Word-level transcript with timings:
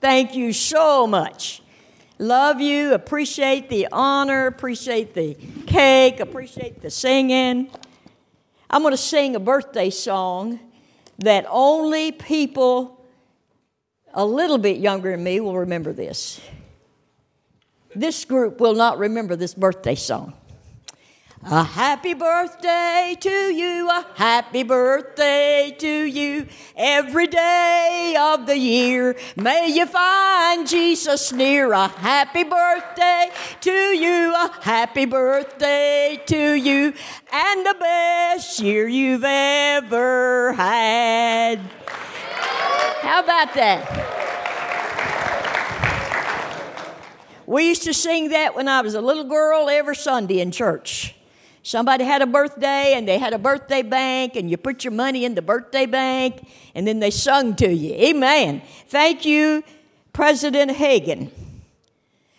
Thank 0.00 0.34
you 0.34 0.52
so 0.52 1.06
much. 1.06 1.62
Love 2.18 2.60
you, 2.60 2.94
appreciate 2.94 3.68
the 3.68 3.88
honor, 3.92 4.46
appreciate 4.46 5.14
the 5.14 5.34
cake, 5.66 6.20
appreciate 6.20 6.80
the 6.80 6.90
singing. 6.90 7.70
I'm 8.68 8.82
going 8.82 8.92
to 8.92 8.98
sing 8.98 9.36
a 9.36 9.40
birthday 9.40 9.90
song 9.90 10.60
that 11.18 11.44
only 11.48 12.12
people 12.12 13.04
a 14.14 14.24
little 14.24 14.58
bit 14.58 14.78
younger 14.78 15.12
than 15.12 15.22
me 15.22 15.40
will 15.40 15.56
remember 15.56 15.92
this. 15.92 16.40
This 17.94 18.24
group 18.24 18.60
will 18.60 18.74
not 18.74 18.98
remember 18.98 19.36
this 19.36 19.54
birthday 19.54 19.94
song. 19.94 20.34
A 21.42 21.64
happy 21.64 22.12
birthday 22.12 23.16
to 23.18 23.30
you, 23.30 23.88
a 23.88 24.06
happy 24.14 24.62
birthday 24.62 25.74
to 25.78 26.04
you. 26.04 26.46
Every 26.76 27.28
day 27.28 28.14
of 28.20 28.44
the 28.44 28.58
year, 28.58 29.16
may 29.36 29.68
you 29.70 29.86
find 29.86 30.68
Jesus 30.68 31.32
near. 31.32 31.72
A 31.72 31.88
happy 31.88 32.44
birthday 32.44 33.30
to 33.62 33.70
you, 33.70 34.34
a 34.34 34.52
happy 34.60 35.06
birthday 35.06 36.22
to 36.26 36.52
you, 36.52 36.92
and 37.32 37.66
the 37.66 37.76
best 37.80 38.60
year 38.60 38.86
you've 38.86 39.24
ever 39.24 40.52
had. 40.52 41.58
How 43.00 43.24
about 43.24 43.54
that? 43.54 44.08
We 47.46 47.66
used 47.66 47.84
to 47.84 47.94
sing 47.94 48.28
that 48.28 48.54
when 48.54 48.68
I 48.68 48.82
was 48.82 48.94
a 48.94 49.00
little 49.00 49.24
girl 49.24 49.70
every 49.70 49.96
Sunday 49.96 50.40
in 50.40 50.50
church. 50.50 51.14
Somebody 51.62 52.04
had 52.04 52.22
a 52.22 52.26
birthday 52.26 52.94
and 52.94 53.06
they 53.06 53.18
had 53.18 53.34
a 53.34 53.38
birthday 53.38 53.82
bank, 53.82 54.34
and 54.36 54.50
you 54.50 54.56
put 54.56 54.82
your 54.82 54.92
money 54.92 55.24
in 55.24 55.34
the 55.34 55.42
birthday 55.42 55.86
bank, 55.86 56.48
and 56.74 56.86
then 56.86 57.00
they 57.00 57.10
sung 57.10 57.54
to 57.56 57.70
you. 57.72 57.92
Amen. 57.94 58.62
Thank 58.88 59.24
you, 59.24 59.62
President 60.12 60.70
Hagan, 60.72 61.30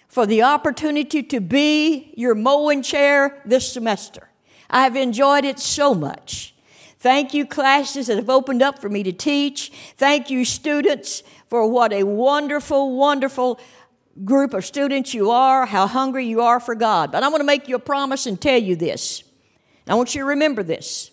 for 0.07 0.25
the 0.25 0.41
opportunity 0.41 1.21
to 1.23 1.39
be 1.39 2.13
your 2.15 2.35
mowing 2.35 2.81
chair 2.81 3.41
this 3.45 3.71
semester. 3.71 4.29
I 4.69 4.83
have 4.83 4.95
enjoyed 4.95 5.45
it 5.45 5.59
so 5.59 5.93
much. 5.93 6.55
Thank 6.97 7.33
you, 7.33 7.45
classes 7.45 8.07
that 8.07 8.17
have 8.17 8.29
opened 8.29 8.61
up 8.61 8.79
for 8.79 8.87
me 8.87 9.01
to 9.03 9.11
teach. 9.11 9.71
Thank 9.97 10.29
you, 10.29 10.45
students, 10.45 11.23
for 11.47 11.67
what 11.67 11.91
a 11.91 12.03
wonderful, 12.03 12.95
wonderful 12.95 13.59
group 14.25 14.53
of 14.53 14.65
students 14.65 15.13
you 15.13 15.31
are, 15.31 15.65
how 15.65 15.87
hungry 15.87 16.25
you 16.25 16.41
are 16.41 16.59
for 16.59 16.75
God. 16.75 17.11
But 17.11 17.23
I 17.23 17.27
want 17.29 17.41
to 17.41 17.45
make 17.45 17.67
you 17.67 17.75
a 17.75 17.79
promise 17.79 18.25
and 18.25 18.39
tell 18.39 18.61
you 18.61 18.75
this. 18.75 19.23
I 19.87 19.95
want 19.95 20.13
you 20.15 20.21
to 20.21 20.27
remember 20.27 20.63
this. 20.63 21.11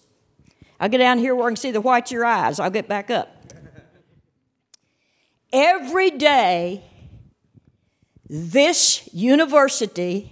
I'll 0.80 0.88
get 0.88 0.98
down 0.98 1.18
here 1.18 1.34
where 1.34 1.46
I 1.46 1.50
can 1.50 1.56
see 1.56 1.70
the 1.70 1.80
whites 1.80 2.10
of 2.10 2.14
your 2.14 2.24
eyes. 2.24 2.60
I'll 2.60 2.70
get 2.70 2.88
back 2.88 3.10
up. 3.10 3.34
Every 5.52 6.10
day, 6.10 6.84
this 8.28 9.08
university, 9.12 10.30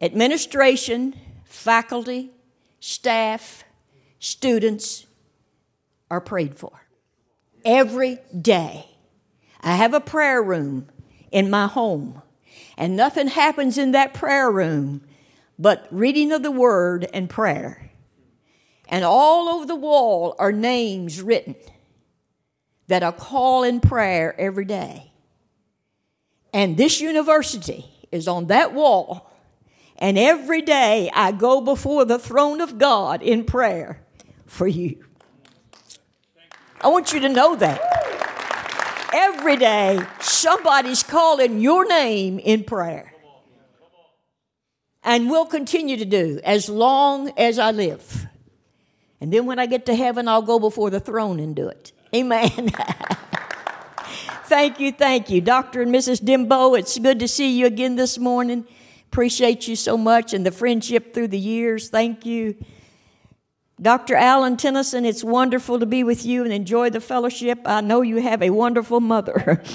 administration, 0.00 1.14
faculty, 1.44 2.30
staff, 2.80 3.64
students 4.18 5.06
are 6.10 6.20
prayed 6.20 6.58
for. 6.58 6.86
Every 7.64 8.18
day. 8.40 8.86
I 9.60 9.76
have 9.76 9.94
a 9.94 10.00
prayer 10.00 10.42
room 10.42 10.88
in 11.30 11.50
my 11.50 11.66
home. 11.66 12.22
And 12.76 12.96
nothing 12.96 13.28
happens 13.28 13.78
in 13.78 13.92
that 13.92 14.14
prayer 14.14 14.50
room 14.50 15.02
but 15.58 15.86
reading 15.90 16.32
of 16.32 16.42
the 16.42 16.50
word 16.50 17.08
and 17.12 17.30
prayer. 17.30 17.90
And 18.88 19.04
all 19.04 19.48
over 19.48 19.66
the 19.66 19.76
wall 19.76 20.34
are 20.38 20.52
names 20.52 21.20
written 21.20 21.56
that 22.88 23.02
are 23.02 23.12
call 23.12 23.64
in 23.64 23.80
prayer 23.80 24.38
every 24.38 24.64
day. 24.64 25.12
And 26.52 26.76
this 26.76 27.00
university 27.00 27.86
is 28.12 28.28
on 28.28 28.46
that 28.46 28.72
wall. 28.72 29.32
And 29.98 30.18
every 30.18 30.62
day 30.62 31.10
I 31.12 31.32
go 31.32 31.60
before 31.60 32.04
the 32.04 32.18
throne 32.18 32.60
of 32.60 32.78
God 32.78 33.22
in 33.22 33.44
prayer 33.44 34.02
for 34.46 34.68
you. 34.68 35.04
I 36.80 36.88
want 36.88 37.12
you 37.12 37.20
to 37.20 37.28
know 37.28 37.56
that. 37.56 38.15
Every 39.18 39.56
day, 39.56 39.98
somebody's 40.20 41.02
calling 41.02 41.58
your 41.58 41.88
name 41.88 42.38
in 42.38 42.64
prayer. 42.64 43.14
And 45.02 45.30
will 45.30 45.46
continue 45.46 45.96
to 45.96 46.04
do 46.04 46.38
as 46.44 46.68
long 46.68 47.32
as 47.38 47.58
I 47.58 47.70
live. 47.70 48.26
And 49.18 49.32
then 49.32 49.46
when 49.46 49.58
I 49.58 49.64
get 49.64 49.86
to 49.86 49.94
heaven, 49.94 50.28
I'll 50.28 50.42
go 50.42 50.58
before 50.58 50.90
the 50.90 51.00
throne 51.00 51.40
and 51.40 51.56
do 51.56 51.66
it. 51.66 51.92
Amen. 52.14 52.50
thank 54.44 54.80
you, 54.80 54.92
thank 54.92 55.30
you. 55.30 55.40
Dr. 55.40 55.80
and 55.80 55.94
Mrs. 55.94 56.20
Dimbo, 56.20 56.78
it's 56.78 56.98
good 56.98 57.18
to 57.20 57.28
see 57.28 57.58
you 57.58 57.64
again 57.64 57.96
this 57.96 58.18
morning. 58.18 58.66
Appreciate 59.10 59.66
you 59.66 59.76
so 59.76 59.96
much 59.96 60.34
and 60.34 60.44
the 60.44 60.50
friendship 60.50 61.14
through 61.14 61.28
the 61.28 61.38
years. 61.38 61.88
Thank 61.88 62.26
you. 62.26 62.54
Dr. 63.80 64.14
Alan 64.14 64.56
Tennison, 64.56 65.04
it's 65.04 65.22
wonderful 65.22 65.78
to 65.78 65.86
be 65.86 66.02
with 66.02 66.24
you 66.24 66.44
and 66.44 66.52
enjoy 66.52 66.88
the 66.88 67.00
fellowship. 67.00 67.60
I 67.66 67.82
know 67.82 68.00
you 68.00 68.16
have 68.16 68.42
a 68.42 68.48
wonderful 68.50 69.00
mother. 69.00 69.62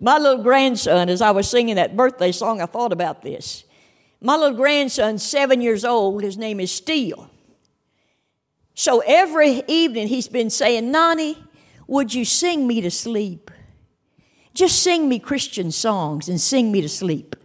My 0.00 0.16
little 0.16 0.42
grandson, 0.42 1.08
as 1.08 1.20
I 1.20 1.32
was 1.32 1.50
singing 1.50 1.74
that 1.74 1.96
birthday 1.96 2.32
song, 2.32 2.60
I 2.60 2.66
thought 2.66 2.92
about 2.92 3.22
this. 3.22 3.64
My 4.20 4.36
little 4.36 4.56
grandson, 4.56 5.18
seven 5.18 5.60
years 5.60 5.84
old. 5.84 6.22
His 6.22 6.38
name 6.38 6.60
is 6.60 6.72
Steele. 6.72 7.28
So 8.74 9.02
every 9.06 9.62
evening 9.66 10.08
he's 10.08 10.28
been 10.28 10.50
saying, 10.50 10.90
Nani, 10.90 11.36
would 11.86 12.14
you 12.14 12.24
sing 12.24 12.66
me 12.66 12.80
to 12.80 12.90
sleep? 12.90 13.50
Just 14.58 14.82
sing 14.82 15.08
me 15.08 15.20
Christian 15.20 15.70
songs 15.70 16.28
and 16.28 16.40
sing 16.40 16.72
me 16.72 16.80
to 16.80 16.88
sleep. 16.88 17.36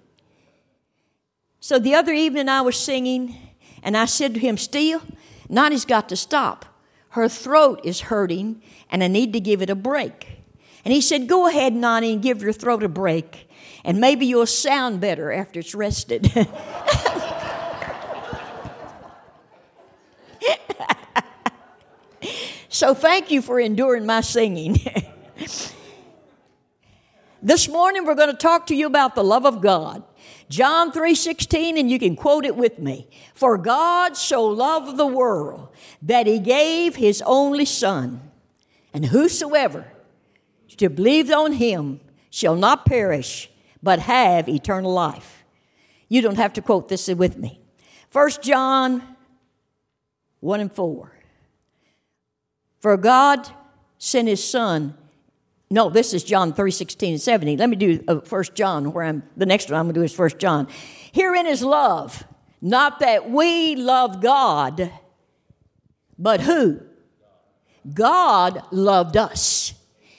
So 1.59 1.77
the 1.77 1.93
other 1.93 2.11
evening 2.11 2.49
I 2.49 2.61
was 2.61 2.75
singing, 2.75 3.37
and 3.83 3.95
I 3.95 4.05
said 4.05 4.33
to 4.33 4.39
him, 4.39 4.57
Steele, 4.57 5.03
Nani's 5.47 5.85
got 5.85 6.09
to 6.09 6.15
stop. 6.15 6.65
Her 7.09 7.29
throat 7.29 7.81
is 7.83 7.99
hurting, 7.99 8.63
and 8.89 9.03
I 9.03 9.07
need 9.09 9.31
to 9.33 9.39
give 9.39 9.61
it 9.61 9.69
a 9.69 9.75
break. 9.75 10.39
And 10.83 10.91
he 10.91 11.01
said, 11.01 11.27
Go 11.27 11.47
ahead, 11.47 11.75
Nani, 11.75 12.13
and 12.13 12.21
give 12.23 12.41
your 12.41 12.51
throat 12.51 12.81
a 12.81 12.89
break, 12.89 13.47
and 13.83 14.01
maybe 14.01 14.25
you'll 14.25 14.47
sound 14.47 14.99
better 14.99 15.31
after 15.31 15.59
it's 15.59 15.75
rested. 15.75 16.31
so 22.69 22.95
thank 22.95 23.29
you 23.29 23.43
for 23.43 23.59
enduring 23.59 24.07
my 24.07 24.21
singing. 24.21 24.79
This 27.45 27.67
morning 27.67 28.05
we're 28.05 28.15
going 28.15 28.31
to 28.31 28.37
talk 28.37 28.67
to 28.67 28.75
you 28.75 28.87
about 28.87 29.15
the 29.15 29.23
love 29.23 29.45
of 29.45 29.59
God. 29.59 30.01
John 30.47 30.93
3:16 30.93 31.77
and 31.77 31.91
you 31.91 31.99
can 31.99 32.15
quote 32.15 32.45
it 32.45 32.55
with 32.55 32.79
me. 32.79 33.09
For 33.33 33.57
God 33.57 34.15
so 34.15 34.45
loved 34.45 34.95
the 34.95 35.05
world 35.05 35.67
that 36.01 36.25
he 36.25 36.39
gave 36.39 36.95
his 36.95 37.21
only 37.25 37.65
son, 37.65 38.31
and 38.93 39.07
whosoever 39.07 39.91
to 40.77 40.89
believe 40.89 41.29
on 41.31 41.51
him 41.51 41.99
shall 42.29 42.55
not 42.55 42.85
perish 42.85 43.49
but 43.83 43.99
have 43.99 44.47
eternal 44.47 44.93
life. 44.93 45.43
You 46.07 46.21
don't 46.21 46.37
have 46.37 46.53
to 46.53 46.61
quote 46.61 46.87
this 46.87 47.09
with 47.09 47.35
me. 47.37 47.59
1 48.13 48.29
John 48.41 49.03
1 50.39 50.59
and 50.61 50.71
4. 50.71 51.11
For 52.79 52.95
God 52.95 53.49
sent 53.97 54.29
his 54.29 54.41
son 54.41 54.97
no, 55.73 55.89
this 55.89 56.13
is 56.13 56.23
John 56.23 56.53
3 56.53 56.69
16 56.69 57.13
and 57.13 57.21
17. 57.21 57.57
Let 57.57 57.67
me 57.67 57.75
do 57.75 58.03
uh, 58.07 58.19
First 58.19 58.53
John, 58.53 58.93
where 58.93 59.05
I'm, 59.05 59.23
the 59.35 59.47
next 59.47 59.71
one 59.71 59.79
I'm 59.79 59.85
going 59.85 59.95
to 59.95 60.01
do 60.01 60.03
is 60.03 60.13
First 60.13 60.37
John. 60.37 60.67
Herein 61.11 61.47
is 61.47 61.63
love, 61.63 62.23
not 62.61 62.99
that 62.99 63.31
we 63.31 63.75
love 63.75 64.21
God, 64.21 64.91
but 66.19 66.41
who? 66.41 66.79
God 67.91 68.61
loved 68.71 69.17
us. 69.17 69.73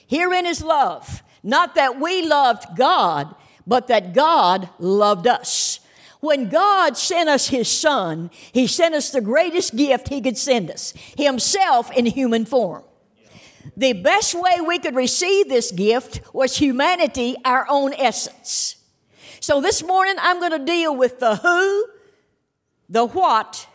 Herein 0.05 0.45
is 0.45 0.61
love, 0.61 1.23
not 1.41 1.75
that 1.75 2.01
we 2.01 2.27
loved 2.27 2.75
God, 2.75 3.33
but 3.65 3.87
that 3.87 4.13
God 4.13 4.67
loved 4.77 5.25
us. 5.25 5.79
When 6.19 6.49
God 6.49 6.97
sent 6.97 7.29
us 7.29 7.47
His 7.47 7.71
Son, 7.71 8.29
He 8.51 8.67
sent 8.67 8.93
us 8.93 9.09
the 9.09 9.21
greatest 9.21 9.77
gift 9.77 10.09
He 10.09 10.19
could 10.19 10.37
send 10.37 10.69
us 10.69 10.93
Himself 11.17 11.89
in 11.93 12.07
human 12.07 12.43
form. 12.43 12.83
The 13.77 13.93
best 13.93 14.33
way 14.33 14.61
we 14.65 14.79
could 14.79 14.95
receive 14.95 15.49
this 15.49 15.71
gift 15.71 16.21
was 16.33 16.57
humanity, 16.57 17.35
our 17.43 17.65
own 17.69 17.93
essence. 17.93 18.77
So 19.39 19.61
this 19.61 19.83
morning 19.83 20.15
I'm 20.19 20.39
going 20.39 20.51
to 20.51 20.65
deal 20.65 20.95
with 20.95 21.19
the 21.19 21.35
who, 21.37 21.87
the 22.89 23.05
what, 23.05 23.67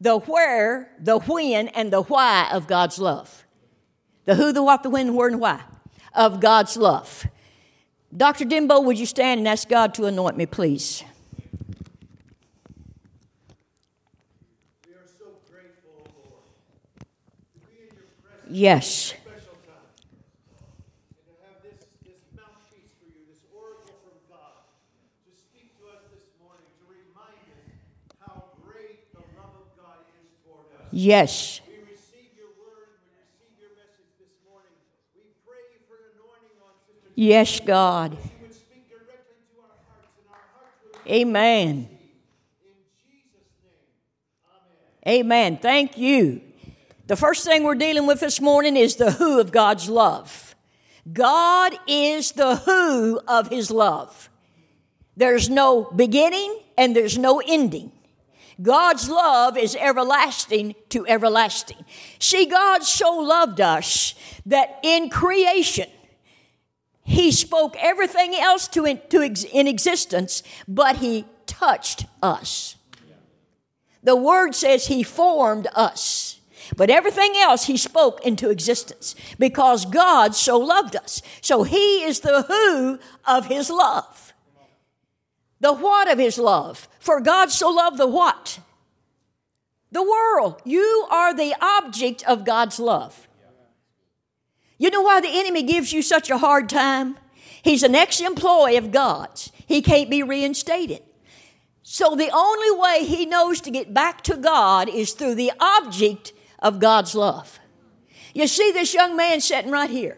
the 0.00 0.18
where, 0.18 0.90
the 0.98 1.18
when, 1.18 1.68
and 1.68 1.92
the 1.92 2.02
why 2.02 2.48
of 2.52 2.66
God's 2.66 2.98
love. 2.98 3.44
The 4.24 4.34
who, 4.34 4.52
the 4.52 4.62
what, 4.62 4.82
the 4.82 4.90
when, 4.90 5.08
the 5.08 5.12
where, 5.12 5.28
and 5.28 5.40
why 5.40 5.62
of 6.14 6.40
God's 6.40 6.76
love. 6.76 7.26
Dr. 8.14 8.44
Dimbo, 8.44 8.84
would 8.84 8.98
you 8.98 9.06
stand 9.06 9.38
and 9.38 9.48
ask 9.48 9.68
God 9.68 9.94
to 9.94 10.06
anoint 10.06 10.36
me, 10.36 10.46
please? 10.46 11.02
Yes. 18.52 19.14
Yes. 30.92 31.62
We 31.66 31.72
receive 31.90 32.36
your 32.36 32.52
word. 32.60 33.00
We 33.00 33.16
receive 33.16 33.56
your 33.58 33.70
message 33.80 34.12
this 34.20 34.28
morning. 34.46 34.76
We 35.16 35.22
pray 35.40 35.80
for 35.88 35.96
an 35.96 36.20
anointing 36.20 36.60
on 36.60 36.76
Sister 36.86 37.08
Yes, 37.16 37.60
God. 37.60 38.12
Hearts, 38.12 38.28
Amen. 41.08 41.88
in 42.60 42.76
Jesus' 43.00 43.48
name. 43.64 45.20
Amen. 45.20 45.56
Thank 45.56 45.96
you. 45.96 46.42
The 47.06 47.16
first 47.16 47.44
thing 47.44 47.64
we're 47.64 47.74
dealing 47.74 48.06
with 48.06 48.20
this 48.20 48.40
morning 48.40 48.76
is 48.76 48.96
the 48.96 49.12
who 49.12 49.40
of 49.40 49.52
God's 49.52 49.88
love. 49.88 50.54
God 51.12 51.76
is 51.86 52.32
the 52.32 52.56
who 52.56 53.20
of 53.26 53.48
his 53.48 53.70
love. 53.70 54.30
There's 55.16 55.50
no 55.50 55.84
beginning 55.84 56.60
and 56.78 56.94
there's 56.94 57.18
no 57.18 57.42
ending. 57.46 57.92
God's 58.60 59.08
love 59.08 59.56
is 59.58 59.76
everlasting 59.76 60.74
to 60.90 61.06
everlasting. 61.06 61.84
See, 62.18 62.46
God 62.46 62.84
so 62.84 63.16
loved 63.16 63.60
us 63.60 64.14
that 64.46 64.78
in 64.82 65.10
creation, 65.10 65.88
He 67.02 67.32
spoke 67.32 67.76
everything 67.80 68.34
else 68.34 68.68
to, 68.68 68.84
in, 68.84 69.00
to 69.08 69.22
ex, 69.22 69.44
in 69.44 69.66
existence, 69.66 70.42
but 70.68 70.96
He 70.96 71.24
touched 71.46 72.06
us. 72.22 72.76
The 74.02 74.16
Word 74.16 74.54
says 74.54 74.86
He 74.86 75.02
formed 75.02 75.66
us. 75.74 76.31
But 76.76 76.90
everything 76.90 77.34
else 77.36 77.64
he 77.66 77.76
spoke 77.76 78.24
into 78.24 78.50
existence 78.50 79.14
because 79.38 79.84
God 79.84 80.34
so 80.34 80.58
loved 80.58 80.96
us. 80.96 81.20
So 81.40 81.64
he 81.64 82.02
is 82.02 82.20
the 82.20 82.42
who 82.42 82.98
of 83.26 83.46
his 83.46 83.68
love. 83.70 84.32
The 85.60 85.72
what 85.72 86.10
of 86.10 86.18
his 86.18 86.38
love. 86.38 86.88
For 86.98 87.20
God 87.20 87.50
so 87.50 87.70
loved 87.70 87.98
the 87.98 88.06
what? 88.06 88.58
The 89.90 90.02
world. 90.02 90.60
You 90.64 91.06
are 91.10 91.34
the 91.34 91.54
object 91.60 92.24
of 92.26 92.44
God's 92.44 92.80
love. 92.80 93.28
You 94.78 94.90
know 94.90 95.02
why 95.02 95.20
the 95.20 95.28
enemy 95.30 95.62
gives 95.62 95.92
you 95.92 96.02
such 96.02 96.30
a 96.30 96.38
hard 96.38 96.68
time? 96.68 97.16
He's 97.62 97.84
an 97.84 97.94
ex 97.94 98.20
employee 98.20 98.76
of 98.76 98.90
God's. 98.90 99.52
He 99.66 99.82
can't 99.82 100.10
be 100.10 100.22
reinstated. 100.22 101.02
So 101.82 102.16
the 102.16 102.30
only 102.32 102.70
way 102.80 103.04
he 103.04 103.26
knows 103.26 103.60
to 103.60 103.70
get 103.70 103.94
back 103.94 104.22
to 104.22 104.36
God 104.36 104.88
is 104.88 105.12
through 105.12 105.36
the 105.36 105.52
object 105.60 106.32
of 106.62 106.80
God's 106.80 107.14
love. 107.14 107.58
You 108.32 108.46
see 108.46 108.70
this 108.72 108.94
young 108.94 109.14
man 109.16 109.40
sitting 109.40 109.70
right 109.70 109.90
here. 109.90 110.16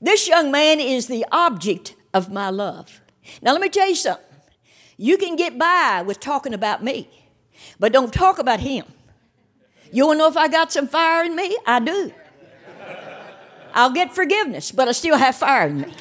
This 0.00 0.28
young 0.28 0.50
man 0.50 0.80
is 0.80 1.08
the 1.08 1.26
object 1.30 1.94
of 2.14 2.32
my 2.32 2.48
love. 2.48 3.02
Now, 3.42 3.52
let 3.52 3.60
me 3.60 3.68
tell 3.68 3.88
you 3.88 3.94
something. 3.94 4.24
You 4.96 5.18
can 5.18 5.36
get 5.36 5.58
by 5.58 6.02
with 6.06 6.20
talking 6.20 6.54
about 6.54 6.82
me, 6.82 7.10
but 7.78 7.92
don't 7.92 8.12
talk 8.12 8.38
about 8.38 8.60
him. 8.60 8.84
You 9.92 10.06
want 10.06 10.16
to 10.16 10.18
know 10.20 10.28
if 10.28 10.36
I 10.36 10.48
got 10.48 10.72
some 10.72 10.86
fire 10.86 11.24
in 11.24 11.36
me? 11.36 11.56
I 11.66 11.80
do. 11.80 12.12
I'll 13.74 13.92
get 13.92 14.14
forgiveness, 14.14 14.72
but 14.72 14.88
I 14.88 14.92
still 14.92 15.16
have 15.16 15.36
fire 15.36 15.68
in 15.68 15.82
me. 15.82 15.94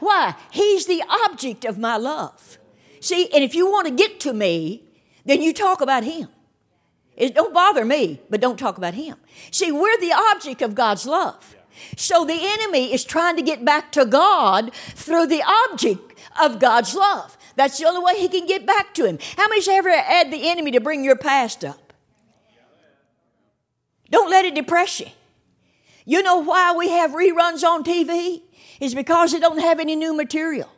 Why? 0.00 0.34
He's 0.50 0.86
the 0.86 1.02
object 1.30 1.64
of 1.64 1.78
my 1.78 1.96
love. 1.96 2.58
See, 3.00 3.30
and 3.32 3.44
if 3.44 3.54
you 3.54 3.70
want 3.70 3.86
to 3.86 3.94
get 3.94 4.20
to 4.20 4.32
me, 4.32 4.82
then 5.24 5.42
you 5.42 5.52
talk 5.52 5.80
about 5.80 6.04
him. 6.04 6.28
It 7.16 7.34
don't 7.34 7.54
bother 7.54 7.84
me, 7.84 8.20
but 8.30 8.40
don't 8.40 8.58
talk 8.58 8.78
about 8.78 8.94
him. 8.94 9.16
See, 9.50 9.70
we're 9.70 9.98
the 9.98 10.12
object 10.12 10.62
of 10.62 10.74
God's 10.74 11.06
love. 11.06 11.56
So 11.96 12.24
the 12.24 12.38
enemy 12.38 12.92
is 12.92 13.04
trying 13.04 13.36
to 13.36 13.42
get 13.42 13.64
back 13.64 13.92
to 13.92 14.04
God 14.04 14.74
through 14.74 15.26
the 15.26 15.42
object 15.70 16.18
of 16.40 16.58
God's 16.58 16.94
love. 16.94 17.36
That's 17.56 17.78
the 17.78 17.86
only 17.86 18.02
way 18.02 18.18
he 18.18 18.28
can 18.28 18.46
get 18.46 18.66
back 18.66 18.94
to 18.94 19.06
him. 19.06 19.18
How 19.36 19.48
many's 19.48 19.68
ever 19.68 19.90
had 19.90 20.30
the 20.30 20.48
enemy 20.48 20.70
to 20.72 20.80
bring 20.80 21.04
your 21.04 21.16
past 21.16 21.64
up? 21.64 21.92
Don't 24.10 24.30
let 24.30 24.44
it 24.44 24.54
depress 24.54 25.00
you. 25.00 25.06
You 26.04 26.22
know 26.22 26.38
why 26.38 26.74
we 26.76 26.90
have 26.90 27.12
reruns 27.12 27.62
on 27.64 27.84
TV? 27.84 28.42
Is 28.80 28.94
because 28.94 29.32
they 29.32 29.40
don't 29.40 29.60
have 29.60 29.80
any 29.80 29.96
new 29.96 30.14
material. 30.14 30.68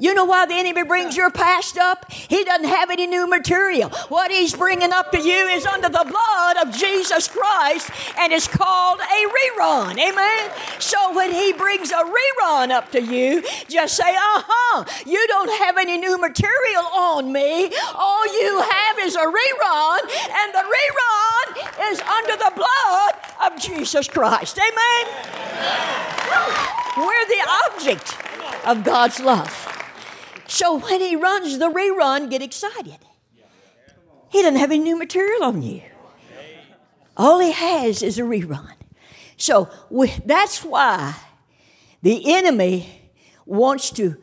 You 0.00 0.14
know 0.14 0.24
why 0.24 0.46
the 0.46 0.54
enemy 0.54 0.82
brings 0.82 1.14
your 1.14 1.30
past 1.30 1.76
up? 1.76 2.10
He 2.10 2.42
doesn't 2.42 2.66
have 2.66 2.88
any 2.88 3.06
new 3.06 3.28
material. 3.28 3.90
What 4.08 4.30
he's 4.30 4.54
bringing 4.54 4.92
up 4.92 5.12
to 5.12 5.20
you 5.20 5.46
is 5.48 5.66
under 5.66 5.90
the 5.90 6.06
blood 6.08 6.66
of 6.66 6.74
Jesus 6.74 7.28
Christ, 7.28 7.90
and 8.18 8.32
it's 8.32 8.48
called 8.48 8.98
a 9.00 9.26
rerun. 9.28 9.98
Amen? 9.98 10.50
So 10.78 11.14
when 11.14 11.30
he 11.32 11.52
brings 11.52 11.90
a 11.90 12.02
rerun 12.02 12.70
up 12.70 12.90
to 12.92 13.02
you, 13.02 13.42
just 13.68 13.94
say, 13.94 14.08
uh 14.16 14.42
huh, 14.46 14.84
you 15.04 15.22
don't 15.28 15.50
have 15.60 15.76
any 15.76 15.98
new 15.98 16.16
material 16.16 16.86
on 16.94 17.30
me. 17.30 17.70
All 17.94 18.26
you 18.40 18.62
have 18.62 18.98
is 19.00 19.14
a 19.16 19.26
rerun, 19.26 20.00
and 20.00 20.54
the 20.54 20.64
rerun 20.64 21.92
is 21.92 22.00
under 22.00 22.36
the 22.36 22.52
blood 22.56 23.52
of 23.52 23.60
Jesus 23.60 24.08
Christ. 24.08 24.58
Amen? 24.58 25.06
We're 26.96 27.26
the 27.28 27.48
object 27.68 28.16
of 28.66 28.82
God's 28.82 29.20
love. 29.20 29.69
So 30.50 30.80
when 30.80 31.00
he 31.00 31.14
runs 31.14 31.58
the 31.58 31.70
rerun, 31.70 32.28
get 32.28 32.42
excited. 32.42 32.98
He 34.30 34.42
doesn't 34.42 34.56
have 34.56 34.72
any 34.72 34.80
new 34.80 34.98
material 34.98 35.44
on 35.44 35.62
you. 35.62 35.80
All 37.16 37.38
he 37.38 37.52
has 37.52 38.02
is 38.02 38.18
a 38.18 38.22
rerun. 38.22 38.74
So 39.36 39.68
we, 39.90 40.12
that's 40.26 40.64
why 40.64 41.14
the 42.02 42.34
enemy 42.34 43.12
wants 43.46 43.90
to 43.90 44.16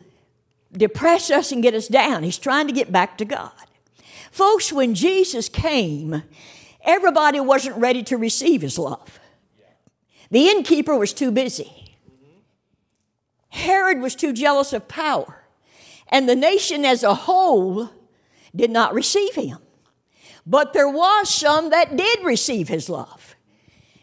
depress 0.74 1.31
us 1.31 1.53
and 1.53 1.63
get 1.63 1.74
us 1.74 1.88
down. 1.88 2.24
He's 2.24 2.38
trying 2.38 2.68
to 2.68 2.73
get 2.73 2.91
back 2.91 3.18
to 3.19 3.25
God. 3.25 3.51
Folks, 4.30 4.73
when 4.73 4.95
Jesus 4.95 5.47
came, 5.47 6.23
everybody 6.81 7.39
wasn't 7.39 7.77
ready 7.77 8.03
to 8.03 8.18
receive 8.18 8.63
his 8.63 8.77
love. 8.77 9.18
The 10.30 10.50
innkeeper 10.50 10.97
was 10.97 11.13
too 11.13 11.31
busy. 11.31 11.95
Herod 13.47 14.01
was 14.01 14.13
too 14.13 14.33
jealous 14.33 14.73
of 14.73 14.89
power 14.89 15.45
and 16.09 16.27
the 16.27 16.36
nation 16.36 16.86
as 16.86 17.04
a 17.04 17.13
whole 17.13 17.89
did 18.56 18.71
not 18.71 18.94
receive 18.94 19.36
him. 19.36 19.59
But 20.45 20.73
there 20.73 20.90
was 20.90 21.30
some 21.33 21.69
that 21.71 21.97
did 21.97 22.23
receive 22.23 22.69
his 22.69 22.90
love. 22.90 23.35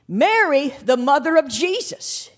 Mary, 0.07 0.75
the 0.85 0.97
mother 0.97 1.37
of 1.37 1.49
Jesus, 1.49 2.31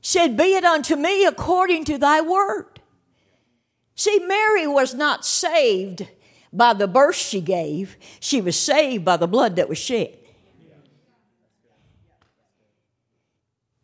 said, 0.00 0.36
Be 0.36 0.54
it 0.54 0.64
unto 0.64 0.96
me 0.96 1.26
according 1.26 1.84
to 1.84 1.98
thy 1.98 2.20
word. 2.22 2.80
See, 3.94 4.18
Mary 4.20 4.66
was 4.66 4.94
not 4.94 5.26
saved 5.26 6.06
by 6.52 6.72
the 6.72 6.88
birth 6.88 7.16
she 7.16 7.42
gave, 7.42 7.96
she 8.20 8.40
was 8.40 8.58
saved 8.58 9.04
by 9.04 9.18
the 9.18 9.28
blood 9.28 9.56
that 9.56 9.68
was 9.68 9.76
shed. 9.76 10.16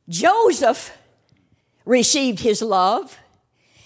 Joseph 0.09 0.97
received 1.85 2.41
his 2.41 2.63
love 2.63 3.19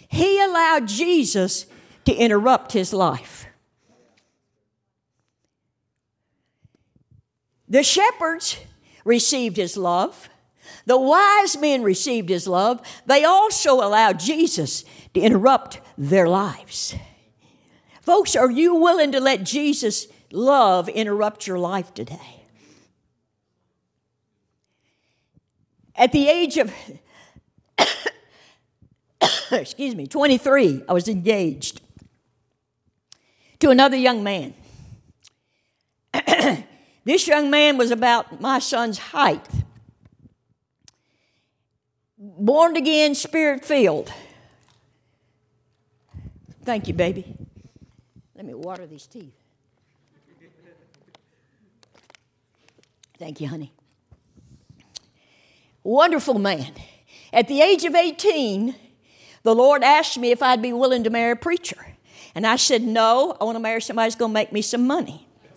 he 0.08 0.42
allowed 0.42 0.88
Jesus 0.88 1.66
to 2.04 2.14
interrupt 2.14 2.72
his 2.72 2.92
life. 2.92 3.46
The 7.68 7.82
shepherds 7.82 8.58
received 9.04 9.58
his 9.58 9.76
love. 9.76 10.28
The 10.86 10.98
wise 10.98 11.58
men 11.58 11.82
received 11.82 12.30
his 12.30 12.48
love. 12.48 12.80
They 13.04 13.24
also 13.24 13.74
allowed 13.74 14.18
Jesus 14.18 14.84
to 15.12 15.20
interrupt 15.20 15.80
their 15.98 16.28
lives. 16.28 16.94
Folks, 18.00 18.34
are 18.34 18.50
you 18.50 18.74
willing 18.74 19.12
to 19.12 19.20
let 19.20 19.44
Jesus' 19.44 20.06
love 20.32 20.88
interrupt 20.88 21.46
your 21.46 21.58
life 21.58 21.92
today? 21.92 22.44
At 25.94 26.12
the 26.12 26.28
age 26.28 26.56
of 26.56 26.72
excuse 29.52 29.94
me, 29.94 30.06
23, 30.06 30.82
I 30.88 30.92
was 30.92 31.08
engaged 31.08 31.80
to 33.60 33.70
another 33.70 33.96
young 33.96 34.22
man. 34.22 34.54
this 37.04 37.26
young 37.26 37.50
man 37.50 37.76
was 37.76 37.90
about 37.90 38.40
my 38.40 38.58
son's 38.58 38.98
height. 38.98 39.46
Born 42.18 42.76
again, 42.76 43.14
spirit 43.14 43.64
filled. 43.64 44.12
Thank 46.64 46.88
you, 46.88 46.94
baby. 46.94 47.36
Let 48.34 48.44
me 48.44 48.54
water 48.54 48.86
these 48.86 49.06
teeth. 49.06 49.34
Thank 53.18 53.40
you, 53.40 53.48
honey. 53.48 53.72
Wonderful 55.82 56.38
man. 56.38 56.72
At 57.32 57.48
the 57.48 57.60
age 57.60 57.84
of 57.84 57.94
18, 57.94 58.74
the 59.48 59.54
Lord 59.54 59.82
asked 59.82 60.18
me 60.18 60.30
if 60.30 60.42
I'd 60.42 60.60
be 60.60 60.74
willing 60.74 61.04
to 61.04 61.10
marry 61.10 61.30
a 61.30 61.36
preacher. 61.36 61.94
And 62.34 62.46
I 62.46 62.56
said, 62.56 62.82
No, 62.82 63.34
I 63.40 63.44
want 63.44 63.56
to 63.56 63.60
marry 63.60 63.80
somebody 63.80 64.08
who's 64.08 64.14
going 64.14 64.28
to 64.28 64.34
make 64.34 64.52
me 64.52 64.60
some 64.60 64.86
money. 64.86 65.26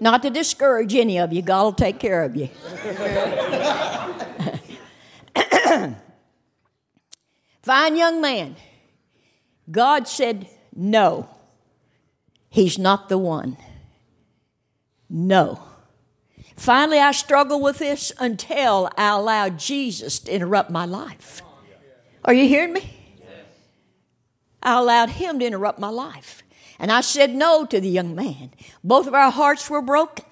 Not 0.00 0.22
to 0.22 0.30
discourage 0.30 0.94
any 0.94 1.18
of 1.18 1.32
you, 1.32 1.42
God 1.42 1.64
will 1.64 1.72
take 1.72 1.98
care 1.98 2.22
of 2.22 2.36
you. 2.36 2.48
Fine 7.62 7.96
young 7.96 8.20
man. 8.20 8.54
God 9.68 10.06
said, 10.06 10.46
No, 10.72 11.28
he's 12.48 12.78
not 12.78 13.08
the 13.08 13.18
one. 13.18 13.56
No. 15.10 15.71
Finally, 16.56 16.98
I 16.98 17.12
struggled 17.12 17.62
with 17.62 17.78
this 17.78 18.12
until 18.18 18.90
I 18.96 19.16
allowed 19.16 19.58
Jesus 19.58 20.18
to 20.20 20.34
interrupt 20.34 20.70
my 20.70 20.84
life. 20.84 21.42
Are 22.24 22.34
you 22.34 22.46
hearing 22.48 22.72
me? 22.72 22.98
I 24.62 24.78
allowed 24.78 25.10
him 25.10 25.38
to 25.40 25.46
interrupt 25.46 25.78
my 25.78 25.88
life. 25.88 26.42
And 26.78 26.92
I 26.92 27.00
said 27.00 27.34
no 27.34 27.64
to 27.66 27.80
the 27.80 27.88
young 27.88 28.14
man. 28.14 28.52
Both 28.82 29.06
of 29.06 29.14
our 29.14 29.30
hearts 29.30 29.68
were 29.68 29.82
broken. 29.82 30.24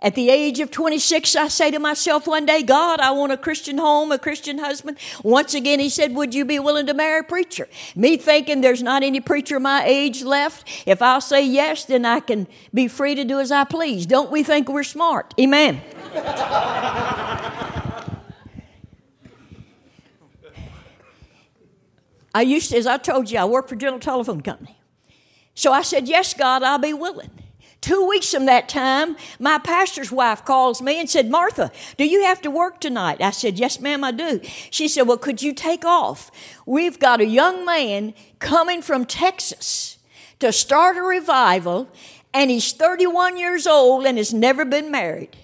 At 0.00 0.14
the 0.14 0.30
age 0.30 0.60
of 0.60 0.70
26, 0.70 1.34
I 1.34 1.48
say 1.48 1.72
to 1.72 1.80
myself 1.80 2.28
one 2.28 2.46
day, 2.46 2.62
God, 2.62 3.00
I 3.00 3.10
want 3.10 3.32
a 3.32 3.36
Christian 3.36 3.78
home, 3.78 4.12
a 4.12 4.18
Christian 4.18 4.58
husband. 4.58 4.96
Once 5.24 5.54
again, 5.54 5.80
he 5.80 5.88
said, 5.88 6.14
Would 6.14 6.34
you 6.34 6.44
be 6.44 6.60
willing 6.60 6.86
to 6.86 6.94
marry 6.94 7.18
a 7.18 7.24
preacher? 7.24 7.68
Me 7.96 8.16
thinking 8.16 8.60
there's 8.60 8.82
not 8.82 9.02
any 9.02 9.20
preacher 9.20 9.58
my 9.58 9.82
age 9.84 10.22
left. 10.22 10.68
If 10.86 11.02
I'll 11.02 11.20
say 11.20 11.44
yes, 11.44 11.84
then 11.84 12.04
I 12.04 12.20
can 12.20 12.46
be 12.72 12.86
free 12.86 13.16
to 13.16 13.24
do 13.24 13.40
as 13.40 13.50
I 13.50 13.64
please. 13.64 14.06
Don't 14.06 14.30
we 14.30 14.44
think 14.44 14.68
we're 14.68 14.84
smart? 14.84 15.34
Amen. 15.40 15.82
I 22.32 22.42
used 22.42 22.70
to, 22.70 22.76
as 22.76 22.86
I 22.86 22.98
told 22.98 23.32
you, 23.32 23.38
I 23.40 23.46
work 23.46 23.66
for 23.68 23.74
General 23.74 23.98
Telephone 23.98 24.42
Company. 24.42 24.78
So 25.56 25.72
I 25.72 25.82
said, 25.82 26.06
Yes, 26.06 26.34
God, 26.34 26.62
I'll 26.62 26.78
be 26.78 26.92
willing. 26.92 27.30
Two 27.80 28.08
weeks 28.08 28.32
from 28.32 28.46
that 28.46 28.68
time, 28.68 29.16
my 29.38 29.58
pastor's 29.58 30.10
wife 30.10 30.44
calls 30.44 30.82
me 30.82 30.98
and 30.98 31.08
said, 31.08 31.30
Martha, 31.30 31.70
do 31.96 32.04
you 32.04 32.24
have 32.24 32.40
to 32.42 32.50
work 32.50 32.80
tonight? 32.80 33.20
I 33.20 33.30
said, 33.30 33.58
Yes, 33.58 33.80
ma'am, 33.80 34.02
I 34.02 34.10
do. 34.10 34.40
She 34.70 34.88
said, 34.88 35.02
Well, 35.02 35.16
could 35.16 35.42
you 35.42 35.52
take 35.52 35.84
off? 35.84 36.30
We've 36.66 36.98
got 36.98 37.20
a 37.20 37.26
young 37.26 37.64
man 37.64 38.14
coming 38.40 38.82
from 38.82 39.04
Texas 39.04 39.98
to 40.40 40.52
start 40.52 40.96
a 40.96 41.02
revival, 41.02 41.88
and 42.34 42.50
he's 42.50 42.72
31 42.72 43.36
years 43.36 43.66
old 43.66 44.06
and 44.06 44.18
has 44.18 44.34
never 44.34 44.64
been 44.64 44.90
married. 44.90 45.36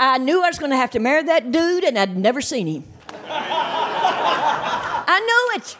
I 0.00 0.16
knew 0.18 0.42
I 0.42 0.48
was 0.48 0.58
going 0.58 0.70
to 0.70 0.76
have 0.76 0.90
to 0.92 0.98
marry 0.98 1.22
that 1.24 1.52
dude, 1.52 1.84
and 1.84 1.98
I'd 1.98 2.16
never 2.16 2.40
seen 2.40 2.66
him. 2.66 2.84
I 3.28 5.20
knew 5.20 5.60
it. 5.60 5.76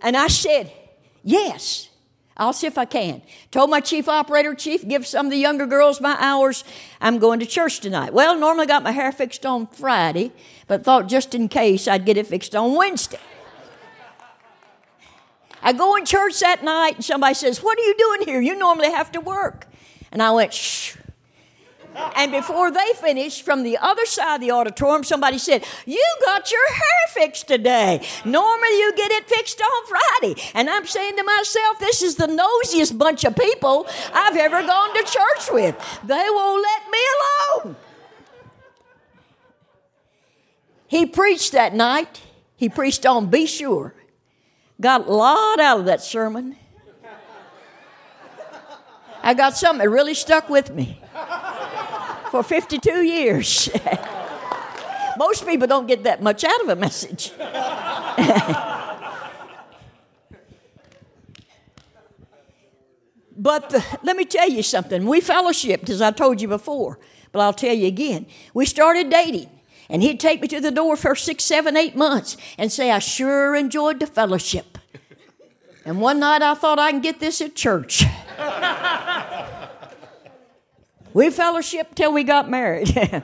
And 0.00 0.16
I 0.16 0.28
said, 0.28 0.70
Yes. 1.24 1.88
I'll 2.36 2.52
see 2.52 2.66
if 2.66 2.76
I 2.76 2.84
can. 2.84 3.22
Told 3.52 3.70
my 3.70 3.80
chief 3.80 4.08
operator, 4.08 4.54
chief, 4.54 4.86
give 4.86 5.06
some 5.06 5.26
of 5.26 5.32
the 5.32 5.38
younger 5.38 5.66
girls 5.66 6.00
my 6.00 6.16
hours. 6.18 6.64
I'm 7.00 7.18
going 7.18 7.38
to 7.40 7.46
church 7.46 7.80
tonight. 7.80 8.12
Well, 8.12 8.36
normally 8.36 8.66
got 8.66 8.82
my 8.82 8.90
hair 8.90 9.12
fixed 9.12 9.46
on 9.46 9.68
Friday, 9.68 10.32
but 10.66 10.82
thought 10.82 11.08
just 11.08 11.34
in 11.34 11.48
case 11.48 11.86
I'd 11.86 12.04
get 12.04 12.16
it 12.16 12.26
fixed 12.26 12.56
on 12.56 12.74
Wednesday. 12.74 13.20
I 15.62 15.72
go 15.72 15.96
in 15.96 16.04
church 16.04 16.40
that 16.40 16.62
night 16.62 16.96
and 16.96 17.04
somebody 17.04 17.34
says, 17.34 17.62
What 17.62 17.78
are 17.78 17.82
you 17.82 17.94
doing 17.96 18.28
here? 18.28 18.40
You 18.40 18.58
normally 18.58 18.90
have 18.90 19.10
to 19.12 19.20
work. 19.20 19.66
And 20.12 20.22
I 20.22 20.30
went, 20.32 20.52
Shh. 20.52 20.96
And 22.16 22.32
before 22.32 22.70
they 22.70 22.92
finished, 22.96 23.42
from 23.42 23.62
the 23.62 23.78
other 23.78 24.04
side 24.06 24.36
of 24.36 24.40
the 24.40 24.50
auditorium, 24.50 25.04
somebody 25.04 25.38
said, 25.38 25.64
You 25.86 26.04
got 26.24 26.50
your 26.50 26.72
hair 26.72 27.08
fixed 27.10 27.46
today. 27.46 28.04
Normally 28.24 28.78
you 28.78 28.92
get 28.96 29.12
it 29.12 29.28
fixed 29.28 29.60
on 29.60 29.86
Friday. 29.86 30.42
And 30.54 30.68
I'm 30.68 30.86
saying 30.86 31.16
to 31.16 31.22
myself, 31.22 31.78
This 31.78 32.02
is 32.02 32.16
the 32.16 32.26
nosiest 32.26 32.98
bunch 32.98 33.24
of 33.24 33.36
people 33.36 33.86
I've 34.12 34.36
ever 34.36 34.62
gone 34.62 34.94
to 34.94 35.02
church 35.04 35.52
with. 35.52 36.00
They 36.04 36.26
won't 36.28 36.62
let 36.62 36.90
me 36.90 36.98
alone. 37.64 37.76
He 40.88 41.06
preached 41.06 41.52
that 41.52 41.74
night. 41.74 42.22
He 42.56 42.68
preached 42.68 43.06
on 43.06 43.26
Be 43.26 43.46
Sure. 43.46 43.94
Got 44.80 45.06
a 45.06 45.12
lot 45.12 45.60
out 45.60 45.80
of 45.80 45.86
that 45.86 46.02
sermon. 46.02 46.56
I 49.22 49.32
got 49.32 49.56
something 49.56 49.78
that 49.78 49.88
really 49.88 50.14
stuck 50.14 50.50
with 50.50 50.70
me 50.70 51.00
for 52.34 52.42
52 52.42 52.90
years. 53.04 53.68
Most 55.16 55.46
people 55.46 55.68
don't 55.68 55.86
get 55.86 56.02
that 56.02 56.20
much 56.20 56.42
out 56.42 56.60
of 56.62 56.68
a 56.68 56.74
message. 56.74 57.30
but 63.38 63.70
the, 63.70 63.84
let 64.02 64.16
me 64.16 64.24
tell 64.24 64.48
you 64.48 64.64
something. 64.64 65.06
We 65.06 65.20
fellowshipped, 65.20 65.88
as 65.88 66.02
I 66.02 66.10
told 66.10 66.40
you 66.40 66.48
before, 66.48 66.98
but 67.30 67.38
I'll 67.38 67.52
tell 67.52 67.72
you 67.72 67.86
again. 67.86 68.26
We 68.52 68.66
started 68.66 69.10
dating, 69.10 69.48
and 69.88 70.02
he'd 70.02 70.18
take 70.18 70.42
me 70.42 70.48
to 70.48 70.60
the 70.60 70.72
door 70.72 70.96
for 70.96 71.14
six, 71.14 71.44
seven, 71.44 71.76
eight 71.76 71.94
months 71.94 72.36
and 72.58 72.72
say, 72.72 72.90
I 72.90 72.98
sure 72.98 73.54
enjoyed 73.54 74.00
the 74.00 74.08
fellowship. 74.08 74.76
And 75.84 76.00
one 76.00 76.18
night 76.18 76.42
I 76.42 76.54
thought 76.54 76.80
I 76.80 76.90
can 76.90 77.00
get 77.00 77.20
this 77.20 77.40
at 77.40 77.54
church. 77.54 78.02
we 81.14 81.30
fellowshiped 81.30 81.94
till 81.94 82.12
we 82.12 82.24
got 82.24 82.50
married. 82.50 82.92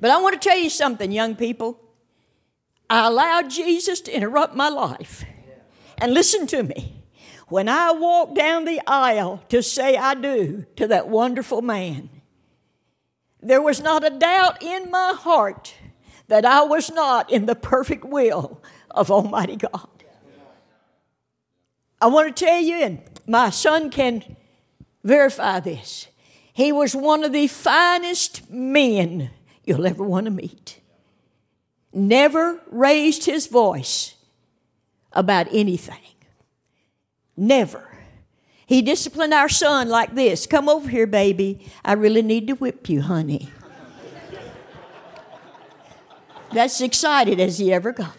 but 0.00 0.10
I 0.10 0.20
want 0.20 0.40
to 0.40 0.48
tell 0.48 0.58
you 0.58 0.70
something, 0.70 1.12
young 1.12 1.36
people. 1.36 1.78
I 2.90 3.06
allowed 3.06 3.50
Jesus 3.50 4.00
to 4.02 4.16
interrupt 4.16 4.56
my 4.56 4.68
life. 4.68 5.24
And 5.98 6.12
listen 6.12 6.46
to 6.48 6.62
me. 6.62 7.04
When 7.48 7.68
I 7.68 7.92
walked 7.92 8.34
down 8.34 8.64
the 8.64 8.80
aisle 8.86 9.44
to 9.50 9.62
say 9.62 9.96
I 9.96 10.14
do 10.14 10.64
to 10.76 10.88
that 10.88 11.08
wonderful 11.08 11.62
man, 11.62 12.08
there 13.42 13.62
was 13.62 13.80
not 13.80 14.02
a 14.04 14.10
doubt 14.10 14.62
in 14.62 14.90
my 14.90 15.14
heart 15.16 15.74
that 16.28 16.46
I 16.46 16.62
was 16.62 16.90
not 16.90 17.30
in 17.30 17.44
the 17.44 17.54
perfect 17.54 18.04
will 18.04 18.62
of 18.90 19.10
Almighty 19.10 19.56
God. 19.56 19.88
I 22.00 22.06
want 22.06 22.34
to 22.34 22.44
tell 22.44 22.60
you, 22.60 22.76
and 22.76 23.02
my 23.26 23.50
son 23.50 23.90
can 23.90 24.36
verify 25.04 25.60
this. 25.60 26.08
He 26.52 26.72
was 26.72 26.96
one 26.96 27.22
of 27.22 27.32
the 27.32 27.46
finest 27.46 28.50
men 28.50 29.30
you'll 29.64 29.86
ever 29.86 30.02
want 30.02 30.24
to 30.24 30.30
meet. 30.30 30.80
Never 31.92 32.60
raised 32.70 33.26
his 33.26 33.46
voice 33.46 34.14
about 35.12 35.46
anything. 35.52 35.98
Never. 37.36 37.88
He 38.66 38.82
disciplined 38.82 39.34
our 39.34 39.48
son 39.48 39.88
like 39.88 40.14
this 40.14 40.46
Come 40.46 40.68
over 40.68 40.88
here, 40.88 41.06
baby. 41.06 41.70
I 41.84 41.92
really 41.92 42.22
need 42.22 42.46
to 42.48 42.54
whip 42.54 42.88
you, 42.88 43.02
honey. 43.02 43.50
That's 46.52 46.80
excited 46.80 47.40
as 47.40 47.58
he 47.58 47.72
ever 47.72 47.92
got. 47.92 48.16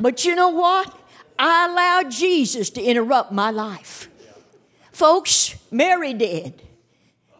But 0.00 0.24
you 0.24 0.34
know 0.34 0.48
what? 0.48 0.99
I 1.42 1.68
allowed 1.70 2.10
Jesus 2.10 2.68
to 2.70 2.82
interrupt 2.82 3.32
my 3.32 3.50
life. 3.50 4.08
Folks, 4.92 5.56
Mary 5.70 6.12
did. 6.12 6.60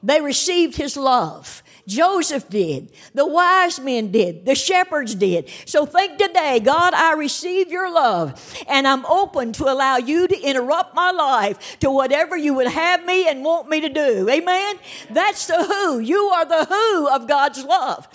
They 0.02 0.22
received 0.22 0.76
his 0.78 0.96
love. 0.96 1.62
Joseph 1.86 2.48
did. 2.48 2.92
The 3.12 3.26
wise 3.26 3.78
men 3.78 4.10
did. 4.10 4.46
The 4.46 4.54
shepherds 4.54 5.14
did. 5.14 5.50
So 5.66 5.84
think 5.84 6.16
today, 6.16 6.60
God, 6.60 6.94
I 6.94 7.12
receive 7.12 7.70
your 7.70 7.92
love 7.92 8.56
and 8.66 8.88
I'm 8.88 9.04
open 9.04 9.52
to 9.54 9.64
allow 9.64 9.98
you 9.98 10.26
to 10.26 10.40
interrupt 10.40 10.94
my 10.94 11.10
life 11.10 11.78
to 11.80 11.90
whatever 11.90 12.38
you 12.38 12.54
would 12.54 12.68
have 12.68 13.04
me 13.04 13.28
and 13.28 13.44
want 13.44 13.68
me 13.68 13.82
to 13.82 13.90
do. 13.90 14.28
Amen? 14.30 14.76
That's 15.10 15.46
the 15.46 15.62
who. 15.62 15.98
You 15.98 16.26
are 16.28 16.46
the 16.46 16.64
who 16.64 17.08
of 17.08 17.28
God's 17.28 17.64
love 17.64 18.08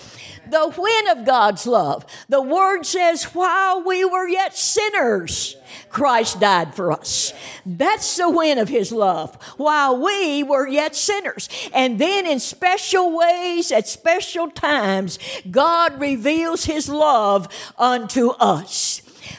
the 0.51 0.69
when 0.69 1.17
of 1.17 1.25
God's 1.25 1.65
love. 1.67 2.05
The 2.29 2.41
word 2.41 2.85
says, 2.85 3.25
while 3.35 3.83
we 3.83 4.05
were 4.05 4.27
yet 4.27 4.57
sinners, 4.57 5.55
Christ 5.89 6.39
died 6.39 6.75
for 6.75 6.91
us. 6.91 7.33
That's 7.65 8.17
the 8.17 8.29
when 8.29 8.57
of 8.57 8.69
his 8.69 8.91
love, 8.91 9.35
while 9.57 9.97
we 10.01 10.43
were 10.43 10.67
yet 10.67 10.95
sinners. 10.95 11.49
And 11.73 11.99
then 11.99 12.25
in 12.25 12.39
special 12.39 13.17
ways, 13.17 13.71
at 13.71 13.87
special 13.87 14.49
times, 14.49 15.19
God 15.49 15.99
reveals 15.99 16.65
his 16.65 16.89
love 16.89 17.47
unto 17.77 18.29
us. 18.31 18.94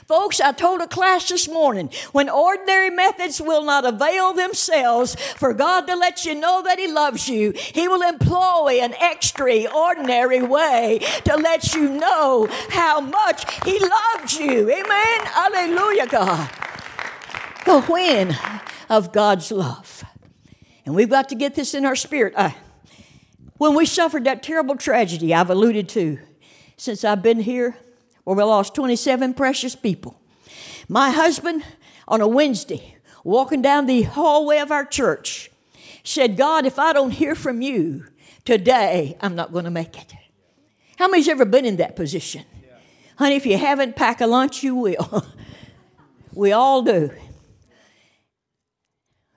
Folks, 0.07 0.41
I 0.41 0.53
told 0.53 0.81
a 0.83 0.87
class 0.87 1.29
this 1.29 1.49
morning 1.49 1.91
when 2.13 2.29
ordinary 2.29 2.91
methods 2.91 3.41
will 3.41 3.65
not 3.65 3.85
avail 3.85 4.33
themselves 4.33 5.17
for 5.37 5.53
God 5.53 5.89
to 5.89 5.97
let 5.97 6.25
you 6.25 6.37
know 6.37 6.63
that 6.63 6.79
He 6.79 6.87
loves 6.87 7.29
you, 7.29 7.53
He 7.57 7.89
will 7.89 8.03
employ 8.03 8.79
an 8.81 8.95
extraordinary 9.01 10.43
way 10.43 11.01
to 11.25 11.37
let 11.37 11.75
you 11.75 11.89
know 11.89 12.47
how 12.71 13.01
much 13.01 13.53
He 13.65 13.81
loves 13.81 14.39
you. 14.39 14.71
Amen. 14.71 15.27
Hallelujah, 15.27 16.07
God. 16.07 16.51
The 17.65 17.81
when 17.83 18.37
of 18.89 19.13
God's 19.13 19.51
love. 19.51 20.05
And 20.85 20.95
we've 20.95 21.11
got 21.11 21.31
to 21.31 21.35
get 21.35 21.57
this 21.57 21.75
in 21.75 21.85
our 21.85 21.97
spirit. 21.97 22.33
Uh, 22.37 22.51
when 23.59 23.75
we 23.75 23.85
suffered 23.87 24.23
that 24.25 24.45
terrible 24.45 24.77
tragedy 24.77 25.35
I've 25.35 25.51
alluded 25.51 25.89
to 25.91 26.21
since 26.77 27.03
I've 27.03 27.23
been 27.23 27.41
here, 27.41 27.77
where 28.27 28.37
we 28.37 28.43
lost 28.43 28.75
27 28.75 29.35
precious 29.35 29.77
people, 29.77 30.21
my 30.89 31.11
husband 31.11 31.63
on 32.09 32.21
a 32.21 32.27
Wednesday, 32.27 32.97
walking 33.23 33.63
down 33.63 33.87
the 33.87 34.03
hallway 34.03 34.59
of 34.59 34.73
our 34.73 34.85
church, 34.85 35.49
said, 36.03 36.37
God, 36.37 36.67
if 36.67 36.77
I 36.77 36.93
don't 36.93 37.13
hear 37.13 37.37
from 37.37 37.63
you 37.63 38.07
today, 38.45 39.17
I'm 39.21 39.37
not 39.37 39.53
going 39.53 39.65
to 39.65 39.71
make 39.71 39.97
it. 39.97 40.13
How 40.99 41.07
many's 41.07 41.29
ever 41.29 41.45
been 41.45 41.65
in 41.65 41.77
that 41.77 41.95
position? 41.95 42.43
Yeah. 42.65 42.71
Honey, 43.17 43.37
if 43.37 43.47
you 43.47 43.59
haven't, 43.59 43.95
packed 43.95 44.21
a 44.21 44.27
lunch, 44.27 44.65
you 44.65 44.75
will. 44.75 45.25
we 46.35 46.51
all 46.51 46.83
do. 46.83 47.13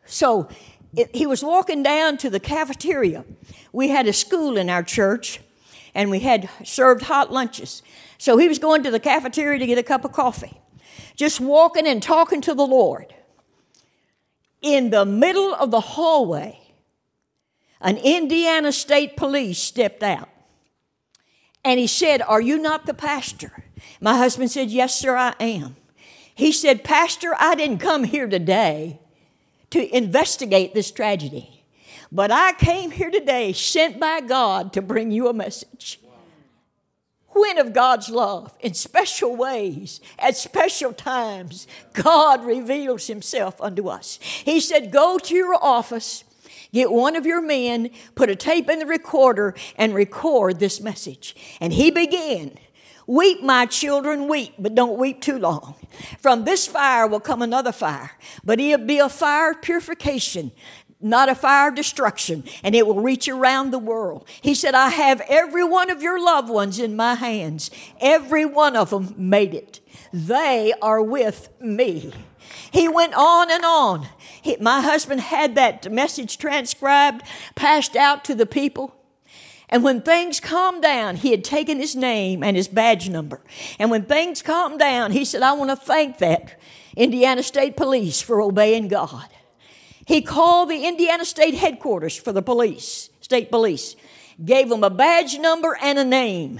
So 0.05 0.49
it, 0.95 1.15
he 1.15 1.27
was 1.27 1.43
walking 1.43 1.83
down 1.83 2.17
to 2.17 2.31
the 2.31 2.39
cafeteria. 2.39 3.23
We 3.71 3.89
had 3.89 4.07
a 4.07 4.13
school 4.13 4.57
in 4.57 4.67
our 4.67 4.81
church, 4.81 5.41
and 5.93 6.09
we 6.09 6.21
had 6.21 6.49
served 6.63 7.03
hot 7.03 7.31
lunches. 7.31 7.83
So 8.19 8.37
he 8.37 8.49
was 8.49 8.59
going 8.59 8.83
to 8.83 8.91
the 8.91 8.99
cafeteria 8.99 9.57
to 9.57 9.65
get 9.65 9.77
a 9.77 9.83
cup 9.83 10.03
of 10.03 10.11
coffee, 10.11 10.59
just 11.15 11.39
walking 11.39 11.87
and 11.87 12.03
talking 12.03 12.41
to 12.41 12.53
the 12.53 12.67
Lord. 12.67 13.15
In 14.61 14.89
the 14.89 15.05
middle 15.05 15.55
of 15.55 15.71
the 15.71 15.79
hallway, 15.79 16.59
an 17.79 17.95
Indiana 17.95 18.73
State 18.73 19.15
Police 19.15 19.57
stepped 19.57 20.03
out. 20.03 20.27
And 21.63 21.79
he 21.79 21.87
said, 21.87 22.21
Are 22.21 22.41
you 22.41 22.57
not 22.57 22.85
the 22.85 22.93
pastor? 22.93 23.63
My 24.01 24.17
husband 24.17 24.51
said, 24.51 24.69
Yes, 24.69 24.99
sir, 24.99 25.15
I 25.15 25.33
am. 25.39 25.77
He 26.35 26.51
said, 26.51 26.83
Pastor, 26.83 27.35
I 27.39 27.55
didn't 27.55 27.79
come 27.79 28.03
here 28.03 28.27
today 28.27 28.99
to 29.69 29.95
investigate 29.95 30.73
this 30.73 30.91
tragedy, 30.91 31.63
but 32.11 32.31
I 32.31 32.51
came 32.53 32.91
here 32.91 33.11
today 33.11 33.53
sent 33.53 33.97
by 33.97 34.19
God 34.19 34.73
to 34.73 34.81
bring 34.81 35.11
you 35.11 35.29
a 35.29 35.33
message. 35.33 35.99
When 37.39 37.57
of 37.57 37.73
God's 37.73 38.09
love 38.09 38.55
in 38.59 38.73
special 38.73 39.35
ways, 39.35 40.01
at 40.17 40.35
special 40.35 40.93
times, 40.93 41.67
God 41.93 42.43
reveals 42.43 43.07
Himself 43.07 43.59
unto 43.61 43.87
us. 43.87 44.19
He 44.21 44.59
said, 44.59 44.91
Go 44.91 45.17
to 45.19 45.35
your 45.35 45.55
office 45.55 46.23
Get 46.71 46.91
one 46.91 47.15
of 47.15 47.25
your 47.25 47.41
men, 47.41 47.89
put 48.13 48.29
a 48.29 48.35
tape 48.35 48.69
in 48.69 48.79
the 48.79 48.85
recorder, 48.85 49.55
and 49.75 49.93
record 49.93 50.59
this 50.59 50.79
message. 50.79 51.35
And 51.59 51.73
he 51.73 51.89
began. 51.89 52.57
Weep, 53.07 53.41
my 53.41 53.65
children, 53.65 54.27
weep, 54.27 54.53
but 54.59 54.75
don't 54.75 54.99
weep 54.99 55.19
too 55.19 55.39
long. 55.39 55.73
From 56.19 56.43
this 56.45 56.67
fire 56.67 57.07
will 57.07 57.19
come 57.19 57.41
another 57.41 57.71
fire, 57.71 58.11
but 58.43 58.59
it'll 58.59 58.85
be 58.85 58.99
a 58.99 59.09
fire 59.09 59.49
of 59.49 59.63
purification, 59.63 60.51
not 61.01 61.29
a 61.29 61.35
fire 61.35 61.69
of 61.69 61.75
destruction, 61.75 62.43
and 62.63 62.75
it 62.75 62.85
will 62.85 63.01
reach 63.01 63.27
around 63.27 63.71
the 63.71 63.79
world. 63.79 64.27
He 64.41 64.53
said, 64.53 64.75
I 64.75 64.89
have 64.89 65.21
every 65.29 65.63
one 65.63 65.89
of 65.89 66.01
your 66.01 66.23
loved 66.23 66.49
ones 66.49 66.79
in 66.79 66.95
my 66.95 67.15
hands. 67.15 67.71
Every 68.01 68.45
one 68.45 68.75
of 68.75 68.89
them 68.89 69.13
made 69.17 69.53
it. 69.53 69.79
They 70.11 70.73
are 70.81 71.01
with 71.01 71.49
me. 71.61 72.13
He 72.71 72.87
went 72.87 73.13
on 73.13 73.49
and 73.51 73.63
on. 73.63 74.07
He, 74.41 74.57
my 74.57 74.81
husband 74.81 75.21
had 75.21 75.55
that 75.55 75.91
message 75.91 76.37
transcribed, 76.37 77.23
passed 77.55 77.95
out 77.95 78.25
to 78.25 78.35
the 78.35 78.45
people. 78.45 78.95
And 79.69 79.83
when 79.83 80.01
things 80.01 80.39
calmed 80.39 80.81
down, 80.81 81.17
he 81.17 81.31
had 81.31 81.43
taken 81.43 81.77
his 81.77 81.95
name 81.95 82.43
and 82.43 82.57
his 82.57 82.67
badge 82.67 83.07
number. 83.07 83.41
And 83.77 83.91
when 83.91 84.03
things 84.03 84.41
calmed 84.41 84.79
down, 84.79 85.11
he 85.11 85.23
said, 85.23 85.43
I 85.43 85.53
want 85.53 85.69
to 85.69 85.75
thank 85.75 86.17
that 86.17 86.59
Indiana 86.95 87.43
State 87.43 87.77
Police 87.77 88.19
for 88.19 88.41
obeying 88.41 88.87
God. 88.87 89.27
He 90.09 90.23
called 90.23 90.71
the 90.71 90.87
Indiana 90.87 91.23
State 91.23 91.53
headquarters 91.53 92.17
for 92.17 92.31
the 92.33 92.41
police, 92.41 93.11
state 93.21 93.51
police, 93.51 93.95
gave 94.43 94.67
them 94.67 94.83
a 94.83 94.89
badge 94.89 95.37
number 95.37 95.77
and 95.79 95.99
a 95.99 96.03
name. 96.03 96.59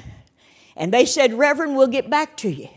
And 0.76 0.93
they 0.93 1.04
said, 1.04 1.34
Reverend, 1.34 1.76
we'll 1.76 1.88
get 1.88 2.12
back 2.12 2.38
to 2.38 2.50
you. 2.52 2.69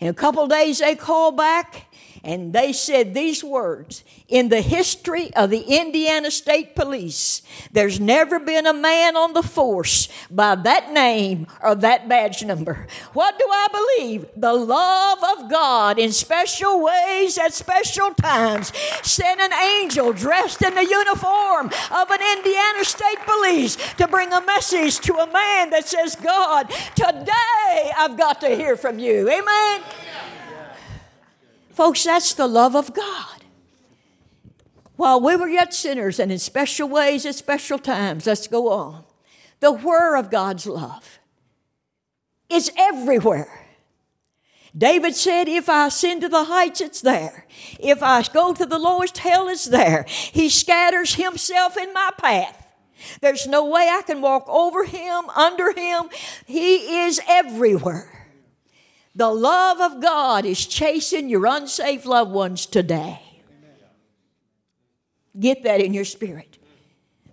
In 0.00 0.08
a 0.08 0.14
couple 0.14 0.46
days, 0.46 0.78
they 0.78 0.94
called 0.94 1.36
back 1.36 1.87
and 2.24 2.52
they 2.52 2.72
said 2.72 3.14
these 3.14 3.42
words 3.44 4.04
In 4.28 4.48
the 4.48 4.60
history 4.60 5.32
of 5.34 5.50
the 5.50 5.60
Indiana 5.60 6.30
State 6.30 6.74
Police, 6.74 7.42
there's 7.72 8.00
never 8.00 8.38
been 8.38 8.66
a 8.66 8.72
man 8.72 9.16
on 9.16 9.32
the 9.32 9.42
force 9.42 10.08
by 10.30 10.54
that 10.54 10.92
name 10.92 11.46
or 11.62 11.74
that 11.76 12.08
badge 12.08 12.44
number. 12.44 12.86
What 13.12 13.38
do 13.38 13.44
I 13.48 13.94
believe? 13.98 14.26
The 14.36 14.52
love 14.52 15.18
of 15.38 15.50
God 15.50 15.98
in 15.98 16.12
special 16.12 16.82
ways 16.82 17.38
at 17.38 17.54
special 17.54 18.12
times 18.14 18.72
sent 19.02 19.40
an 19.40 19.52
angel 19.52 20.12
dressed 20.12 20.62
in 20.62 20.74
the 20.74 20.84
uniform 20.84 21.66
of 21.90 22.10
an 22.10 22.38
Indiana 22.38 22.84
State 22.84 23.20
Police 23.24 23.76
to 23.94 24.08
bring 24.08 24.32
a 24.32 24.40
message 24.44 24.98
to 25.00 25.14
a 25.14 25.32
man 25.32 25.70
that 25.70 25.86
says, 25.86 26.16
God, 26.16 26.70
today 26.94 27.92
I've 27.96 28.16
got 28.16 28.40
to 28.40 28.54
hear 28.54 28.76
from 28.76 28.98
you. 28.98 29.28
Amen. 29.28 29.82
Folks, 31.78 32.02
that's 32.02 32.34
the 32.34 32.48
love 32.48 32.74
of 32.74 32.92
God. 32.92 33.44
While 34.96 35.20
we 35.20 35.36
were 35.36 35.46
yet 35.46 35.72
sinners 35.72 36.18
and 36.18 36.32
in 36.32 36.40
special 36.40 36.88
ways 36.88 37.24
at 37.24 37.36
special 37.36 37.78
times, 37.78 38.26
let's 38.26 38.48
go 38.48 38.72
on. 38.72 39.04
The 39.60 39.70
whir 39.70 40.16
of 40.16 40.28
God's 40.28 40.66
love 40.66 41.20
is 42.50 42.72
everywhere. 42.76 43.68
David 44.76 45.14
said, 45.14 45.46
If 45.46 45.68
I 45.68 45.86
ascend 45.86 46.22
to 46.22 46.28
the 46.28 46.46
heights, 46.46 46.80
it's 46.80 47.00
there. 47.00 47.46
If 47.78 48.02
I 48.02 48.24
go 48.24 48.52
to 48.52 48.66
the 48.66 48.80
lowest 48.80 49.18
hell, 49.18 49.46
it's 49.46 49.66
there. 49.66 50.04
He 50.08 50.48
scatters 50.48 51.14
himself 51.14 51.76
in 51.76 51.92
my 51.92 52.10
path. 52.18 52.74
There's 53.20 53.46
no 53.46 53.64
way 53.64 53.88
I 53.88 54.02
can 54.04 54.20
walk 54.20 54.48
over 54.48 54.84
him, 54.84 55.30
under 55.30 55.72
him. 55.72 56.08
He 56.44 57.02
is 57.04 57.20
everywhere. 57.28 58.17
The 59.18 59.30
love 59.32 59.80
of 59.80 60.00
God 60.00 60.44
is 60.44 60.64
chasing 60.64 61.28
your 61.28 61.44
unsafe 61.44 62.06
loved 62.06 62.30
ones 62.30 62.66
today. 62.66 63.20
Get 65.36 65.64
that 65.64 65.80
in 65.80 65.92
your 65.92 66.04
spirit. 66.04 66.56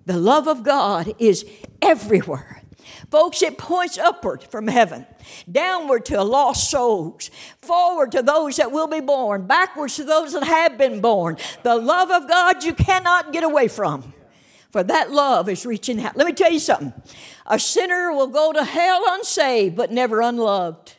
The 0.08 0.18
love 0.18 0.48
of 0.48 0.64
God 0.64 1.14
is 1.20 1.46
everywhere. 1.84 2.64
Folks, 3.12 3.44
it 3.44 3.60
points 3.60 4.00
upward 4.00 4.42
from 4.42 4.68
heaven, 4.68 5.06
downward 5.52 6.06
to 6.06 6.24
lost 6.24 6.72
souls, 6.72 7.30
forward 7.62 8.14
to 8.14 8.24
those 8.24 8.56
that 8.56 8.72
will 8.72 8.88
be 8.88 9.00
born, 9.00 9.46
backwards 9.46 9.98
to 9.98 10.06
those 10.06 10.34
that 10.34 10.44
have 10.44 10.80
been 10.80 11.02
born. 11.02 11.38
The 11.62 11.76
love 11.76 12.10
of 12.10 12.28
God 12.28 12.64
you 12.64 12.74
cannot 12.74 13.32
get 13.32 13.44
away 13.44 13.68
from, 13.68 14.12
for 14.72 14.82
that 14.82 15.12
love 15.12 15.48
is 15.50 15.68
reaching 15.68 16.04
out. 16.04 16.18
Let 16.18 16.26
me 16.26 16.34
tell 16.34 16.52
you 16.52 16.58
something 16.58 16.94
a 17.46 17.60
sinner 17.60 18.12
will 18.12 18.26
go 18.26 18.52
to 18.54 18.64
hell 18.64 19.04
unsaved, 19.08 19.76
but 19.76 19.92
never 19.92 20.20
unloved. 20.22 20.96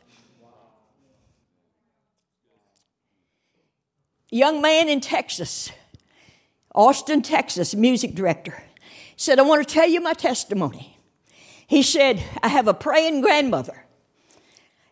Young 4.31 4.61
man 4.61 4.89
in 4.89 5.01
Texas, 5.01 5.71
Austin, 6.75 7.23
Texas, 7.23 7.75
music 7.75 8.15
director, 8.15 8.63
said, 9.17 9.39
I 9.39 9.43
want 9.43 9.67
to 9.67 9.75
tell 9.75 9.89
you 9.89 10.01
my 10.01 10.13
testimony. 10.13 10.99
He 11.67 11.83
said, 11.83 12.23
I 12.43 12.49
have 12.49 12.69
a 12.69 12.75
praying 12.75 13.23
grandmother. 13.23 13.85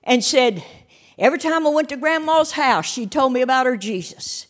And 0.03 0.23
said, 0.25 0.65
every 1.19 1.39
time 1.39 1.67
I 1.67 1.71
went 1.71 1.89
to 1.91 1.97
grandma's 1.97 2.53
house, 2.53 2.87
she 2.87 3.07
told 3.07 3.33
me 3.33 3.41
about 3.41 3.67
her 3.67 3.77
Jesus. 3.77 4.47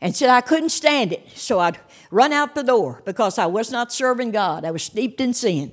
And 0.00 0.16
said, 0.16 0.30
I 0.30 0.40
couldn't 0.40 0.70
stand 0.70 1.12
it. 1.12 1.28
So 1.34 1.58
I'd 1.58 1.78
run 2.10 2.32
out 2.32 2.54
the 2.54 2.62
door 2.62 3.02
because 3.04 3.38
I 3.38 3.46
was 3.46 3.70
not 3.70 3.92
serving 3.92 4.30
God. 4.30 4.64
I 4.64 4.70
was 4.70 4.82
steeped 4.82 5.20
in 5.20 5.34
sin. 5.34 5.72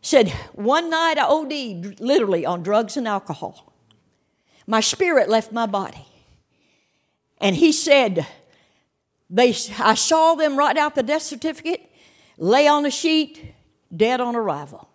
Said, 0.00 0.30
one 0.52 0.90
night 0.90 1.18
I 1.18 1.26
OD'd 1.26 2.00
literally 2.00 2.46
on 2.46 2.62
drugs 2.62 2.96
and 2.96 3.08
alcohol. 3.08 3.72
My 4.66 4.80
spirit 4.80 5.28
left 5.28 5.50
my 5.50 5.66
body. 5.66 6.06
And 7.38 7.56
he 7.56 7.72
said, 7.72 8.26
they, 9.28 9.54
I 9.78 9.94
saw 9.94 10.34
them 10.34 10.56
write 10.56 10.76
out 10.76 10.94
the 10.94 11.02
death 11.02 11.22
certificate, 11.22 11.90
lay 12.38 12.66
on 12.66 12.82
the 12.82 12.90
sheet, 12.90 13.54
dead 13.94 14.20
on 14.20 14.36
arrival. 14.36 14.88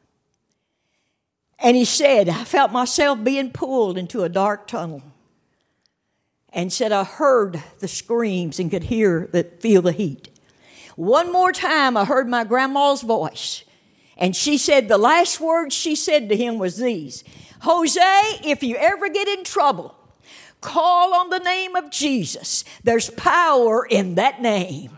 And 1.60 1.76
he 1.76 1.86
said, 1.86 2.30
I 2.30 2.46
felt 2.46 2.72
myself 2.72 3.24
being 3.24 3.52
pulled 3.52 3.98
into 3.98 4.24
a 4.24 4.30
dark 4.30 4.68
tunnel. 4.68 5.04
And 6.52 6.74
said, 6.74 6.92
I 6.92 7.04
heard 7.04 7.62
the 7.80 7.88
screams 7.88 8.60
and 8.60 8.72
could 8.72 8.86
hear 8.86 9.30
the, 9.32 9.44
feel 9.44 9.84
the 9.84 9.92
heat. 9.92 10.30
One 10.96 11.32
more 11.32 11.52
time, 11.52 11.96
I 11.96 12.06
heard 12.06 12.28
my 12.28 12.44
grandma's 12.44 13.04
voice. 13.04 13.64
And 14.18 14.36
she 14.36 14.58
said, 14.58 14.88
the 14.88 14.98
last 14.98 15.40
words 15.40 15.76
she 15.76 15.96
said 15.96 16.28
to 16.30 16.36
him 16.36 16.58
was 16.58 16.78
these 16.78 17.24
Jose, 17.62 18.02
if 18.44 18.64
you 18.64 18.78
ever 18.78 19.10
get 19.10 19.28
in 19.28 19.44
trouble, 19.44 19.96
Call 20.62 21.14
on 21.14 21.30
the 21.30 21.40
name 21.40 21.76
of 21.76 21.90
Jesus. 21.90 22.66
There's 22.84 23.10
power 23.12 23.86
in 23.86 24.16
that 24.16 24.42
name. 24.42 24.98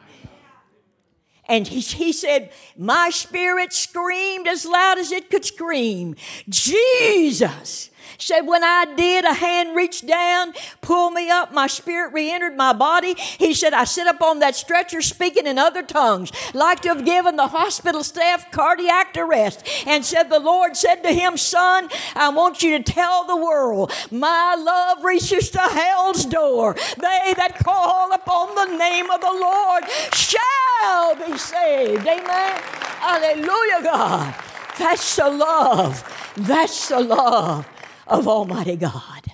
And 1.48 1.68
he, 1.68 1.82
he 1.82 2.14
said, 2.14 2.52
My 2.78 3.10
spirit 3.10 3.74
screamed 3.74 4.48
as 4.48 4.66
loud 4.66 4.98
as 4.98 5.12
it 5.12 5.30
could 5.30 5.46
scream, 5.46 6.16
Jesus 6.50 7.91
said, 8.18 8.42
When 8.42 8.64
I 8.64 8.86
did, 8.96 9.26
a 9.26 9.34
hand 9.34 9.76
reached 9.76 10.08
down, 10.08 10.54
pulled 10.82 11.14
me 11.14 11.30
up, 11.30 11.54
my 11.54 11.68
spirit 11.68 12.14
re 12.14 12.32
entered 12.32 12.56
my 12.56 12.74
body. 12.74 13.16
He 13.16 13.54
said, 13.54 13.74
I 13.74 13.84
sit 13.84 14.08
up 14.08 14.22
on 14.22 14.40
that 14.40 14.56
stretcher 14.56 15.02
speaking 15.02 15.48
in 15.48 15.58
other 15.58 15.84
tongues, 15.84 16.32
like 16.54 16.82
to 16.82 16.90
have 16.90 17.06
given 17.06 17.36
the 17.36 17.48
hospital 17.48 18.04
staff 18.04 18.52
cardiac 18.52 19.16
arrest. 19.18 19.68
And 19.86 20.06
said, 20.06 20.30
The 20.30 20.40
Lord 20.40 20.78
said 20.78 21.04
to 21.04 21.12
him, 21.12 21.38
Son, 21.38 21.90
I 22.16 22.30
want 22.30 22.64
you 22.64 22.78
to 22.78 22.84
tell 22.84 23.26
the 23.26 23.38
world, 23.38 23.92
my 24.12 24.56
love 24.56 25.04
reaches 25.04 25.50
to 25.52 25.60
hell's 25.60 26.26
door. 26.26 26.76
They 26.98 27.34
that 27.38 27.60
call 27.64 28.14
upon 28.14 28.56
the 28.56 28.78
name 28.78 29.10
of 29.10 29.22
the 29.22 29.28
Lord 29.28 29.84
shall 30.14 31.16
be 31.16 31.38
saved. 31.38 32.08
Amen. 32.08 32.62
Hallelujah, 33.00 33.84
God. 33.84 34.36
That's 34.78 35.16
the 35.16 35.30
love. 35.30 36.34
That's 36.38 36.88
the 36.88 37.00
love 37.00 37.68
of 38.12 38.28
Almighty 38.28 38.76
God. 38.76 39.32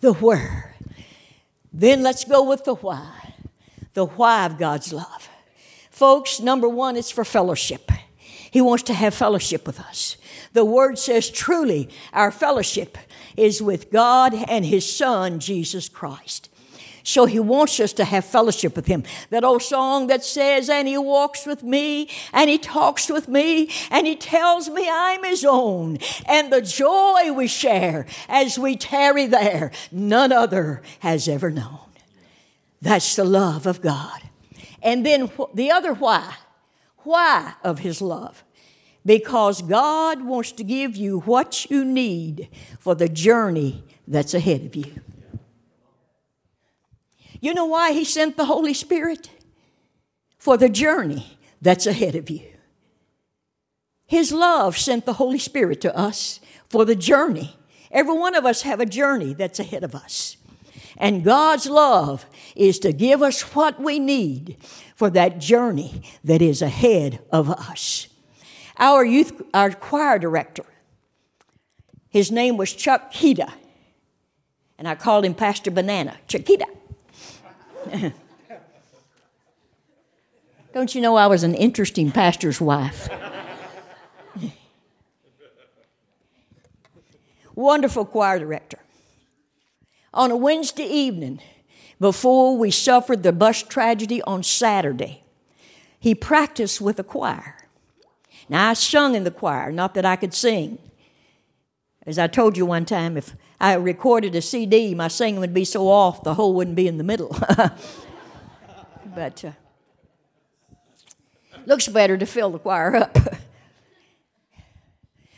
The 0.00 0.12
where. 0.12 0.74
Then 1.72 2.02
let's 2.02 2.24
go 2.24 2.42
with 2.42 2.64
the 2.64 2.74
why. 2.74 3.34
The 3.94 4.04
why 4.04 4.44
of 4.44 4.58
God's 4.58 4.92
love. 4.92 5.28
Folks, 5.90 6.40
number 6.40 6.68
one, 6.68 6.96
it's 6.96 7.10
for 7.10 7.24
fellowship. 7.24 7.90
He 8.50 8.60
wants 8.60 8.82
to 8.84 8.94
have 8.94 9.14
fellowship 9.14 9.66
with 9.66 9.78
us. 9.78 10.16
The 10.52 10.64
word 10.64 10.98
says 10.98 11.30
truly 11.30 11.88
our 12.12 12.32
fellowship 12.32 12.98
is 13.36 13.62
with 13.62 13.92
God 13.92 14.34
and 14.34 14.64
His 14.64 14.90
Son, 14.90 15.38
Jesus 15.38 15.88
Christ. 15.88 16.50
So 17.02 17.26
he 17.26 17.40
wants 17.40 17.80
us 17.80 17.92
to 17.94 18.04
have 18.04 18.24
fellowship 18.24 18.76
with 18.76 18.86
him. 18.86 19.04
That 19.30 19.44
old 19.44 19.62
song 19.62 20.06
that 20.08 20.24
says, 20.24 20.68
and 20.68 20.86
he 20.86 20.98
walks 20.98 21.46
with 21.46 21.62
me, 21.62 22.08
and 22.32 22.50
he 22.50 22.58
talks 22.58 23.08
with 23.08 23.28
me, 23.28 23.70
and 23.90 24.06
he 24.06 24.16
tells 24.16 24.68
me 24.68 24.88
I'm 24.90 25.24
his 25.24 25.44
own. 25.44 25.98
And 26.26 26.52
the 26.52 26.60
joy 26.60 27.32
we 27.32 27.46
share 27.46 28.06
as 28.28 28.58
we 28.58 28.76
tarry 28.76 29.26
there, 29.26 29.72
none 29.90 30.32
other 30.32 30.82
has 31.00 31.28
ever 31.28 31.50
known. 31.50 31.78
That's 32.82 33.16
the 33.16 33.24
love 33.24 33.66
of 33.66 33.80
God. 33.80 34.22
And 34.82 35.04
then 35.04 35.30
the 35.54 35.70
other 35.70 35.92
why. 35.92 36.34
Why 36.98 37.54
of 37.64 37.80
his 37.80 38.02
love? 38.02 38.44
Because 39.04 39.62
God 39.62 40.22
wants 40.22 40.52
to 40.52 40.64
give 40.64 40.96
you 40.96 41.20
what 41.20 41.70
you 41.70 41.84
need 41.84 42.48
for 42.78 42.94
the 42.94 43.08
journey 43.08 43.84
that's 44.06 44.34
ahead 44.34 44.66
of 44.66 44.76
you. 44.76 45.00
You 47.40 47.54
know 47.54 47.64
why 47.64 47.92
He 47.92 48.04
sent 48.04 48.36
the 48.36 48.44
Holy 48.44 48.74
Spirit? 48.74 49.30
For 50.38 50.56
the 50.56 50.68
journey 50.68 51.38
that's 51.60 51.86
ahead 51.86 52.14
of 52.14 52.30
you. 52.30 52.42
His 54.06 54.32
love 54.32 54.76
sent 54.76 55.06
the 55.06 55.14
Holy 55.14 55.38
Spirit 55.38 55.80
to 55.82 55.96
us 55.96 56.40
for 56.68 56.84
the 56.84 56.96
journey. 56.96 57.56
Every 57.90 58.16
one 58.16 58.34
of 58.34 58.44
us 58.44 58.62
have 58.62 58.80
a 58.80 58.86
journey 58.86 59.34
that's 59.34 59.60
ahead 59.60 59.84
of 59.84 59.94
us. 59.94 60.36
And 60.96 61.24
God's 61.24 61.66
love 61.66 62.26
is 62.54 62.78
to 62.80 62.92
give 62.92 63.22
us 63.22 63.42
what 63.54 63.80
we 63.80 63.98
need 63.98 64.56
for 64.94 65.10
that 65.10 65.38
journey 65.38 66.02
that 66.24 66.42
is 66.42 66.60
ahead 66.60 67.20
of 67.32 67.48
us. 67.48 68.08
Our 68.78 69.04
youth, 69.04 69.42
our 69.54 69.70
choir 69.70 70.18
director, 70.18 70.64
his 72.08 72.30
name 72.30 72.56
was 72.56 72.72
Chuck 72.72 73.12
Kytta, 73.12 73.52
and 74.78 74.88
I 74.88 74.94
called 74.94 75.24
him 75.24 75.34
Pastor 75.34 75.70
Banana. 75.70 76.18
Chuck 76.26 76.42
Chiquita. 76.42 76.66
Don't 80.72 80.94
you 80.94 81.00
know 81.00 81.16
I 81.16 81.26
was 81.26 81.42
an 81.42 81.54
interesting 81.54 82.12
pastor's 82.12 82.60
wife? 82.60 83.08
Wonderful 87.54 88.04
choir 88.04 88.38
director. 88.38 88.78
On 90.14 90.30
a 90.30 90.36
Wednesday 90.36 90.84
evening, 90.84 91.40
before 91.98 92.56
we 92.56 92.70
suffered 92.70 93.22
the 93.22 93.32
bus 93.32 93.62
tragedy 93.62 94.22
on 94.22 94.42
Saturday, 94.42 95.22
he 95.98 96.14
practiced 96.14 96.80
with 96.80 96.96
the 96.96 97.04
choir. 97.04 97.56
Now, 98.48 98.70
I 98.70 98.72
sung 98.72 99.14
in 99.14 99.24
the 99.24 99.30
choir, 99.30 99.70
not 99.70 99.94
that 99.94 100.04
I 100.06 100.16
could 100.16 100.34
sing. 100.34 100.78
As 102.06 102.18
I 102.18 102.28
told 102.28 102.56
you 102.56 102.64
one 102.64 102.86
time, 102.86 103.16
if 103.16 103.36
I 103.60 103.74
recorded 103.74 104.34
a 104.34 104.40
CD, 104.40 104.94
my 104.94 105.08
singing 105.08 105.40
would 105.40 105.52
be 105.52 105.64
so 105.64 105.88
off 105.88 106.22
the 106.22 106.34
hole 106.34 106.54
wouldn't 106.54 106.76
be 106.76 106.88
in 106.88 106.96
the 106.96 107.04
middle. 107.04 107.28
but 109.14 109.44
uh, 109.44 109.52
looks 111.66 111.88
better 111.88 112.16
to 112.16 112.24
fill 112.24 112.50
the 112.50 112.58
choir 112.58 112.96
up. 112.96 113.16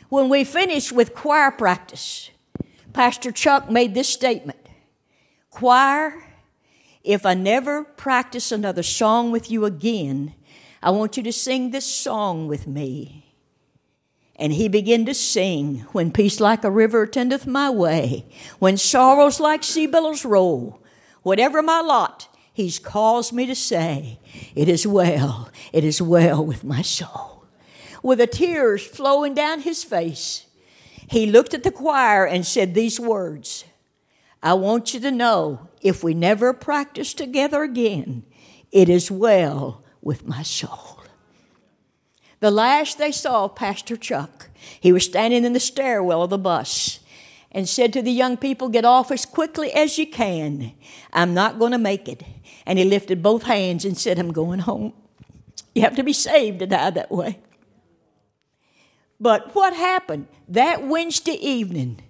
when 0.09 0.29
we 0.29 0.45
finished 0.45 0.93
with 0.93 1.13
choir 1.13 1.51
practice, 1.51 2.29
Pastor 2.93 3.31
Chuck 3.31 3.69
made 3.69 3.93
this 3.93 4.07
statement 4.07 4.59
Choir, 5.49 6.23
if 7.03 7.25
I 7.25 7.35
never 7.35 7.83
practice 7.83 8.51
another 8.51 8.81
song 8.81 9.31
with 9.31 9.51
you 9.51 9.65
again, 9.65 10.33
I 10.81 10.89
want 10.91 11.15
you 11.15 11.23
to 11.23 11.31
sing 11.31 11.69
this 11.69 11.85
song 11.85 12.47
with 12.47 12.65
me. 12.65 13.32
And 14.35 14.53
he 14.53 14.67
began 14.67 15.05
to 15.05 15.13
sing, 15.13 15.85
When 15.91 16.11
peace 16.11 16.39
like 16.39 16.63
a 16.63 16.71
river 16.71 17.05
tendeth 17.05 17.45
my 17.45 17.69
way, 17.69 18.25
when 18.59 18.77
sorrows 18.77 19.39
like 19.39 19.63
sea 19.63 19.85
billows 19.85 20.25
roll, 20.25 20.81
whatever 21.21 21.61
my 21.61 21.81
lot, 21.81 22.27
he's 22.51 22.79
caused 22.79 23.31
me 23.31 23.45
to 23.45 23.55
say, 23.55 24.19
It 24.55 24.67
is 24.67 24.87
well, 24.87 25.49
it 25.71 25.83
is 25.83 26.01
well 26.01 26.43
with 26.43 26.63
my 26.63 26.81
soul. 26.81 27.45
With 28.01 28.17
the 28.17 28.27
tears 28.27 28.85
flowing 28.85 29.33
down 29.33 29.61
his 29.61 29.83
face, 29.83 30.47
he 31.07 31.25
looked 31.25 31.53
at 31.53 31.63
the 31.63 31.71
choir 31.71 32.25
and 32.25 32.45
said 32.45 32.73
these 32.73 32.99
words 32.99 33.65
I 34.41 34.55
want 34.55 34.93
you 34.93 34.99
to 35.01 35.11
know 35.11 35.69
if 35.81 36.03
we 36.03 36.13
never 36.13 36.53
practice 36.53 37.13
together 37.13 37.63
again, 37.63 38.23
it 38.71 38.89
is 38.89 39.11
well 39.11 39.83
with 40.01 40.27
my 40.27 40.43
soul. 40.43 41.02
The 42.43 42.51
last 42.51 42.97
they 42.97 43.13
saw 43.13 43.47
Pastor 43.47 43.95
Chuck, 43.95 44.49
he 44.77 44.91
was 44.91 45.05
standing 45.05 45.45
in 45.45 45.53
the 45.53 45.61
stairwell 45.61 46.23
of 46.23 46.29
the 46.29 46.37
bus 46.37 46.99
and 47.53 47.69
said 47.69 47.93
to 47.93 48.01
the 48.01 48.11
young 48.11 48.35
people, 48.35 48.67
Get 48.67 48.83
off 48.83 49.11
as 49.11 49.25
quickly 49.25 49.71
as 49.71 49.97
you 49.97 50.05
can. 50.05 50.73
I'm 51.13 51.33
not 51.33 51.57
going 51.57 51.71
to 51.71 51.77
make 51.77 52.09
it. 52.09 52.21
And 52.65 52.77
he 52.77 52.83
lifted 52.83 53.23
both 53.23 53.43
hands 53.43 53.85
and 53.85 53.97
said, 53.97 54.19
I'm 54.19 54.33
going 54.33 54.59
home. 54.59 54.91
You 55.73 55.83
have 55.83 55.95
to 55.95 56.03
be 56.03 56.11
saved 56.11 56.59
to 56.59 56.67
die 56.67 56.89
that 56.89 57.09
way. 57.09 57.39
But 59.21 59.55
what 59.55 59.73
happened? 59.73 60.27
That 60.49 60.85
Wednesday 60.85 61.39
evening, 61.39 62.01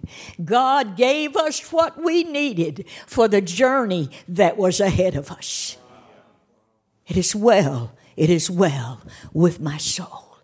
God 0.44 0.96
gave 0.96 1.36
us 1.36 1.70
what 1.70 2.02
we 2.02 2.24
needed 2.24 2.86
for 3.06 3.28
the 3.28 3.40
journey 3.40 4.10
that 4.26 4.56
was 4.56 4.80
ahead 4.80 5.14
of 5.14 5.30
us. 5.30 5.76
It 7.06 7.16
is 7.16 7.36
well, 7.36 7.92
it 8.16 8.30
is 8.30 8.50
well 8.50 9.02
with 9.32 9.60
my 9.60 9.76
soul. 9.76 10.38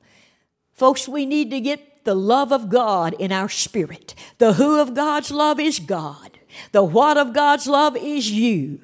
Folks, 0.73 1.09
we 1.09 1.27
need 1.27 1.51
to 1.51 1.61
get 1.61 2.05
the 2.05 2.15
love 2.15 2.53
of 2.53 2.69
God 2.71 3.15
in 3.19 3.33
our 3.33 3.49
spirit. 3.49 4.15
The 4.39 4.55
who 4.55 4.81
of 4.81 4.95
God's 4.95 5.31
love 5.31 5.61
is 5.61 5.79
God. 5.79 6.39
The 6.73 6.83
what 6.83 7.19
of 7.19 7.35
God's 7.35 7.67
love 7.67 7.97
is 7.97 8.31
you. 8.31 8.81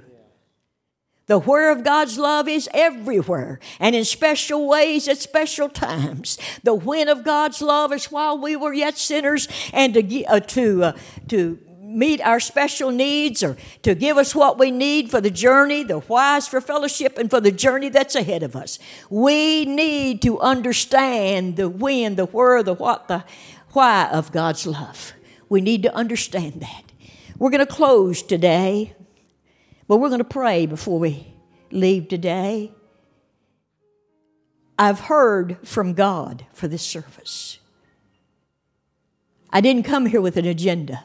The 1.27 1.41
where 1.41 1.73
of 1.73 1.83
God's 1.83 2.19
love 2.19 2.49
is 2.49 2.69
everywhere 2.73 3.59
and 3.81 3.97
in 3.97 4.05
special 4.05 4.69
ways 4.69 5.09
at 5.09 5.19
special 5.19 5.69
times. 5.69 6.39
The 6.63 6.75
when 6.75 7.09
of 7.09 7.25
God's 7.25 7.61
love 7.61 7.93
is 7.93 8.13
while 8.13 8.39
we 8.39 8.55
were 8.55 8.73
yet 8.73 8.97
sinners 8.97 9.49
and 9.73 9.95
to, 9.95 10.25
uh, 10.27 10.41
to, 10.41 10.85
uh, 10.85 10.93
to 11.29 11.59
meet 11.97 12.21
our 12.21 12.39
special 12.39 12.91
needs 12.91 13.43
or 13.43 13.57
to 13.81 13.95
give 13.95 14.19
us 14.19 14.35
what 14.35 14.59
we 14.59 14.71
need 14.71 15.11
for 15.11 15.19
the 15.21 15.31
journey, 15.31 15.83
the 15.83 16.01
whys 16.01 16.47
for 16.47 16.61
fellowship, 16.61 17.17
and 17.17 17.31
for 17.31 17.41
the 17.41 17.51
journey 17.51 17.89
that's 17.89 18.15
ahead 18.15 18.43
of 18.43 18.55
us. 18.55 18.79
We 19.09 19.65
need 19.65 20.21
to 20.23 20.39
understand 20.39 21.57
the 21.57 21.71
when, 21.71 22.17
the 22.17 22.27
where, 22.27 22.63
the 22.63 22.75
what, 22.75 23.09
the 23.09 23.25
why 23.73 24.09
of 24.13 24.31
God's 24.31 24.67
love. 24.67 25.15
We 25.49 25.63
need 25.63 25.83
to 25.85 25.95
understand 25.95 26.61
that. 26.61 26.85
We're 27.39 27.51
going 27.51 27.67
to 27.67 27.73
close 27.73 28.23
today, 28.23 28.95
but 29.89 29.97
we're 29.97 30.09
going 30.09 30.19
to 30.19 30.25
pray 30.25 30.67
before 30.67 30.99
we 30.99 31.33
leave 31.71 32.09
today. 32.09 32.73
I've 34.79 35.01
heard 35.01 35.57
from 35.67 35.95
God 35.95 36.45
for 36.53 36.69
this 36.69 36.83
service. 36.83 37.59
I 39.51 39.63
didn't 39.63 39.85
come 39.85 40.05
here 40.05 40.21
with 40.21 40.37
an 40.37 40.45
agenda 40.45 41.03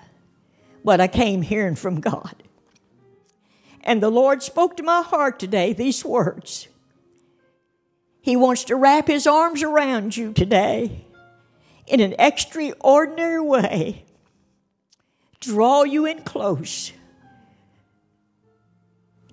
but 0.83 1.01
I 1.01 1.07
came 1.07 1.41
hearing 1.41 1.75
from 1.75 1.99
God. 1.99 2.43
And 3.83 4.01
the 4.01 4.09
Lord 4.09 4.43
spoke 4.43 4.77
to 4.77 4.83
my 4.83 5.01
heart 5.01 5.39
today 5.39 5.73
these 5.73 6.05
words. 6.05 6.67
He 8.21 8.35
wants 8.35 8.63
to 8.65 8.75
wrap 8.75 9.07
his 9.07 9.25
arms 9.25 9.63
around 9.63 10.15
you 10.15 10.31
today 10.33 11.05
in 11.87 11.99
an 11.99 12.15
extraordinary 12.19 13.41
way, 13.41 14.05
draw 15.39 15.83
you 15.83 16.05
in 16.05 16.21
close 16.21 16.91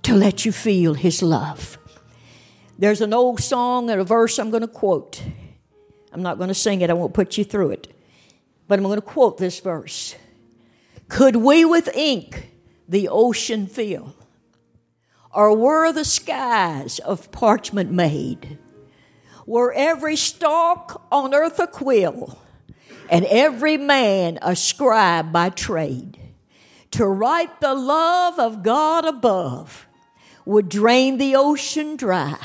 to 0.03 0.15
let 0.15 0.47
you 0.47 0.53
feel 0.53 0.95
his 0.95 1.23
love. 1.23 1.77
There's 2.79 3.03
an 3.03 3.13
old 3.13 3.41
song 3.41 3.91
and 3.91 4.01
a 4.01 4.05
verse 4.05 4.39
I'm 4.39 4.51
going 4.51 4.63
to 4.63 4.69
quote. 4.69 5.23
I'm 6.13 6.23
not 6.23 6.39
going 6.39 6.49
to 6.49 6.55
sing 6.55 6.81
it, 6.81 6.89
I 6.89 6.95
won't 6.95 7.13
put 7.13 7.37
you 7.37 7.45
through 7.45 7.73
it. 7.73 7.95
But 8.67 8.79
I'm 8.79 8.85
going 8.85 8.97
to 8.97 9.03
quote 9.03 9.37
this 9.37 9.61
verse. 9.61 10.15
Could 11.09 11.37
we 11.37 11.65
with 11.65 11.89
ink 11.97 12.53
the 12.87 13.09
ocean 13.09 13.67
fill? 13.67 14.15
Or 15.33 15.57
were 15.57 15.93
the 15.93 16.05
skies 16.05 16.99
of 16.99 17.33
parchment 17.33 17.91
made? 17.91 18.59
Were 19.47 19.73
every 19.73 20.17
stalk 20.17 21.07
on 21.11 21.35
earth 21.35 21.59
a 21.59 21.67
quill, 21.67 22.39
and 23.11 23.25
every 23.27 23.79
man 23.79 24.39
a 24.43 24.55
scribe 24.55 25.33
by 25.33 25.49
trade? 25.49 26.19
To 26.93 27.07
write 27.07 27.61
the 27.61 27.75
love 27.75 28.39
of 28.39 28.63
God 28.63 29.05
above 29.07 29.87
would 30.45 30.69
drain 30.69 31.19
the 31.19 31.37
ocean 31.37 31.97
dry, 31.97 32.39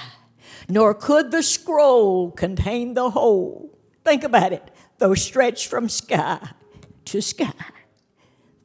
nor 0.69 0.93
could 0.93 1.31
the 1.31 1.43
scroll 1.43 2.31
contain 2.31 2.93
the 2.93 3.09
whole. 3.09 3.77
Think 4.05 4.23
about 4.23 4.53
it, 4.53 4.69
though 4.97 5.15
stretched 5.15 5.67
from 5.67 5.89
sky 5.89 6.39
to 7.05 7.21
sky. 7.21 7.53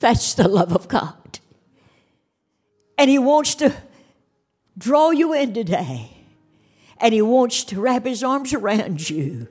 That's 0.01 0.35
the 0.35 0.49
love 0.49 0.73
of 0.73 0.89
God. 0.89 1.39
And 2.97 3.11
He 3.11 3.19
wants 3.19 3.55
to 3.57 3.75
draw 4.77 5.11
you 5.11 5.33
in 5.33 5.55
today. 5.55 6.17
And 7.01 7.15
He 7.15 7.23
wants 7.23 7.65
to 7.65 7.81
wrap 7.81 8.05
His 8.05 8.25
arms 8.25 8.53
around 8.53 9.09
you 9.09 9.49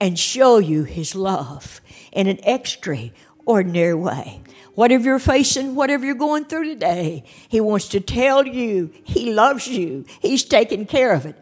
and 0.00 0.18
show 0.18 0.58
you 0.58 0.84
His 0.84 1.14
love 1.14 1.80
in 2.12 2.26
an 2.26 2.38
extraordinary 2.44 3.94
way. 3.94 4.40
Whatever 4.74 5.04
you're 5.04 5.18
facing, 5.18 5.74
whatever 5.74 6.04
you're 6.04 6.14
going 6.14 6.44
through 6.44 6.64
today, 6.64 7.24
He 7.48 7.60
wants 7.60 7.88
to 7.88 8.00
tell 8.00 8.46
you 8.46 8.92
He 9.04 9.32
loves 9.32 9.66
you, 9.66 10.04
He's 10.20 10.44
taking 10.44 10.84
care 10.84 11.12
of 11.12 11.24
it, 11.24 11.36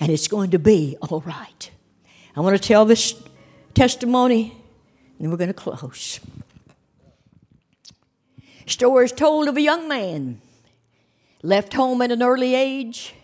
and 0.00 0.10
it's 0.10 0.26
going 0.26 0.50
to 0.50 0.58
be 0.58 0.96
all 1.02 1.20
right. 1.20 1.70
I 2.34 2.40
want 2.40 2.60
to 2.60 2.62
tell 2.62 2.84
this 2.84 3.14
testimony, 3.74 4.56
and 5.18 5.30
we're 5.30 5.36
going 5.36 5.48
to 5.48 5.54
close. 5.54 6.18
Story 8.70 9.04
is 9.04 9.12
told 9.12 9.48
of 9.48 9.56
a 9.56 9.60
young 9.60 9.88
man 9.88 10.40
left 11.42 11.74
home 11.74 12.00
at 12.02 12.12
an 12.12 12.22
early 12.22 12.54
age. 12.54 13.14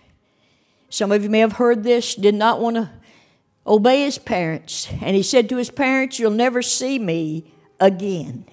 Some 0.88 1.12
of 1.12 1.22
you 1.22 1.30
may 1.30 1.38
have 1.38 1.54
heard 1.54 1.84
this, 1.84 2.16
did 2.16 2.34
not 2.34 2.60
want 2.60 2.76
to 2.76 2.90
obey 3.64 4.02
his 4.02 4.18
parents. 4.18 4.88
And 5.00 5.14
he 5.14 5.22
said 5.22 5.48
to 5.48 5.56
his 5.56 5.70
parents, 5.70 6.18
You'll 6.18 6.32
never 6.32 6.62
see 6.62 6.98
me 6.98 7.52
again. 7.78 8.46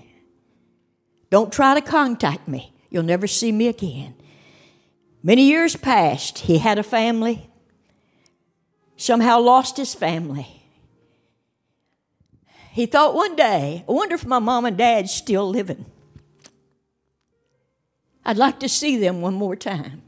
Don't 1.32 1.52
try 1.52 1.74
to 1.74 1.82
contact 1.82 2.48
me. 2.48 2.74
You'll 2.92 3.04
never 3.04 3.26
see 3.26 3.52
me 3.52 3.68
again. 3.68 4.14
Many 5.24 5.46
years 5.48 5.76
passed. 5.76 6.40
He 6.40 6.60
had 6.60 6.78
a 6.78 6.84
family, 6.84 7.50
somehow 8.98 9.40
lost 9.40 9.78
his 9.78 9.96
family. 9.96 10.62
He 12.72 12.86
thought 12.86 13.16
one 13.16 13.36
day, 13.36 13.84
I 13.88 13.92
wonder 13.92 14.16
if 14.16 14.26
my 14.26 14.40
mom 14.40 14.66
and 14.66 14.78
dad's 14.78 15.12
still 15.12 15.50
living. 15.50 15.86
I'd 18.26 18.38
like 18.38 18.60
to 18.60 18.70
see 18.70 18.98
them 18.98 19.22
one 19.22 19.34
more 19.34 19.56
time, 19.56 20.02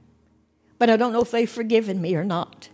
but 0.79 0.89
I 0.89 0.97
don't 0.97 1.11
know 1.11 1.21
if 1.21 1.31
they've 1.31 1.49
forgiven 1.49 2.01
me 2.01 2.15
or 2.15 2.23
not. 2.23 2.69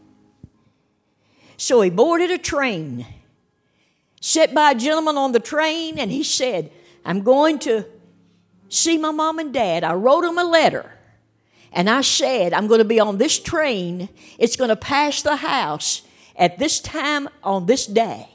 So 1.57 1.81
he 1.81 1.89
boarded 1.89 2.31
a 2.31 2.37
train, 2.37 3.05
sat 4.19 4.53
by 4.53 4.71
a 4.71 4.75
gentleman 4.75 5.17
on 5.17 5.31
the 5.31 5.39
train, 5.39 5.97
and 5.97 6.11
he 6.11 6.23
said, 6.23 6.71
I'm 7.03 7.21
going 7.21 7.59
to 7.59 7.85
see 8.69 8.97
my 8.97 9.11
mom 9.11 9.39
and 9.39 9.53
dad. 9.53 9.83
I 9.83 9.93
wrote 9.93 10.21
them 10.21 10.37
a 10.37 10.43
letter, 10.43 10.93
and 11.71 11.89
I 11.89 12.01
said, 12.01 12.53
I'm 12.53 12.67
going 12.67 12.79
to 12.79 12.85
be 12.85 12.99
on 12.99 13.17
this 13.17 13.39
train. 13.39 14.09
It's 14.37 14.55
going 14.55 14.69
to 14.69 14.75
pass 14.75 15.21
the 15.21 15.37
house 15.37 16.03
at 16.35 16.59
this 16.59 16.79
time 16.79 17.29
on 17.43 17.65
this 17.65 17.87
day. 17.87 18.29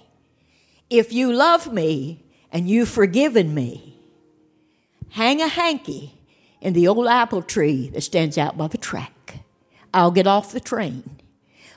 If 0.91 1.13
you 1.13 1.33
love 1.33 1.73
me 1.73 2.25
and 2.53 2.69
you've 2.69 2.89
forgiven 2.89 3.55
me, 3.55 3.99
hang 5.11 5.41
a 5.41 5.49
hanky 5.49 6.16
in 6.61 6.73
the 6.73 6.89
old 6.89 7.07
apple 7.07 7.43
tree 7.43 7.89
that 7.91 8.03
stands 8.03 8.39
out 8.39 8.57
by 8.57 8.69
the 8.69 8.79
track. 8.79 9.41
I'll 9.93 10.11
get 10.11 10.27
off 10.27 10.53
the 10.53 10.61
train. 10.61 11.19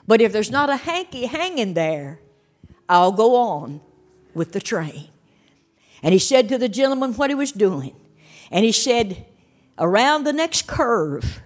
But 0.07 0.21
if 0.21 0.31
there's 0.31 0.51
not 0.51 0.69
a 0.69 0.77
hanky 0.77 1.27
hanging 1.27 1.73
there, 1.73 2.19
I'll 2.87 3.11
go 3.11 3.35
on 3.35 3.81
with 4.33 4.51
the 4.51 4.61
train. 4.61 5.09
And 6.01 6.13
he 6.13 6.19
said 6.19 6.49
to 6.49 6.57
the 6.57 6.69
gentleman 6.69 7.13
what 7.13 7.29
he 7.29 7.35
was 7.35 7.51
doing. 7.51 7.95
And 8.51 8.65
he 8.65 8.71
said, 8.71 9.25
Around 9.77 10.23
the 10.23 10.33
next 10.33 10.67
curve 10.67 11.41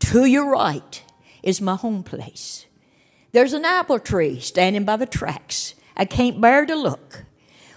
to 0.00 0.24
your 0.24 0.50
right 0.50 1.02
is 1.42 1.60
my 1.60 1.76
home 1.76 2.02
place. 2.02 2.66
There's 3.32 3.52
an 3.52 3.64
apple 3.64 3.98
tree 3.98 4.40
standing 4.40 4.84
by 4.84 4.96
the 4.96 5.06
tracks. 5.06 5.74
I 5.96 6.04
can't 6.04 6.40
bear 6.40 6.66
to 6.66 6.74
look. 6.74 7.24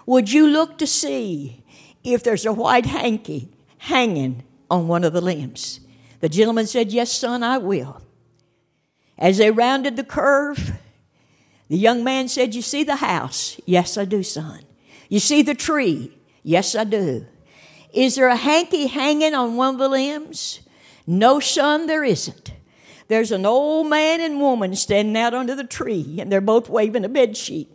Would 0.05 0.31
you 0.31 0.47
look 0.47 0.77
to 0.79 0.87
see 0.87 1.63
if 2.03 2.23
there's 2.23 2.45
a 2.45 2.51
white 2.51 2.85
hanky 2.85 3.49
hanging 3.77 4.43
on 4.73 4.87
one 4.87 5.03
of 5.03 5.13
the 5.13 5.21
limbs. 5.21 5.79
The 6.19 6.29
gentleman 6.29 6.65
said, 6.65 6.91
Yes, 6.91 7.11
son, 7.11 7.43
I 7.43 7.59
will. 7.59 8.01
As 9.19 9.37
they 9.37 9.51
rounded 9.51 9.95
the 9.95 10.03
curve, 10.03 10.73
the 11.69 11.77
young 11.77 12.03
man 12.03 12.27
said, 12.27 12.55
You 12.55 12.63
see 12.63 12.83
the 12.83 12.95
house? 12.95 13.59
Yes, 13.65 13.97
I 13.97 14.05
do, 14.05 14.23
son. 14.23 14.61
You 15.09 15.19
see 15.19 15.43
the 15.43 15.53
tree? 15.53 16.17
Yes, 16.41 16.75
I 16.75 16.85
do. 16.85 17.27
Is 17.93 18.15
there 18.15 18.27
a 18.27 18.35
hanky 18.35 18.87
hanging 18.87 19.35
on 19.35 19.55
one 19.55 19.75
of 19.75 19.79
the 19.79 19.89
limbs? 19.89 20.61
No, 21.05 21.39
son, 21.39 21.85
there 21.85 22.03
isn't. 22.03 22.51
There's 23.07 23.31
an 23.31 23.45
old 23.45 23.87
man 23.87 24.21
and 24.21 24.39
woman 24.39 24.75
standing 24.75 25.15
out 25.15 25.35
under 25.35 25.53
the 25.53 25.63
tree, 25.63 26.17
and 26.19 26.31
they're 26.31 26.41
both 26.41 26.67
waving 26.67 27.05
a 27.05 27.09
bed 27.09 27.37
sheet. 27.37 27.69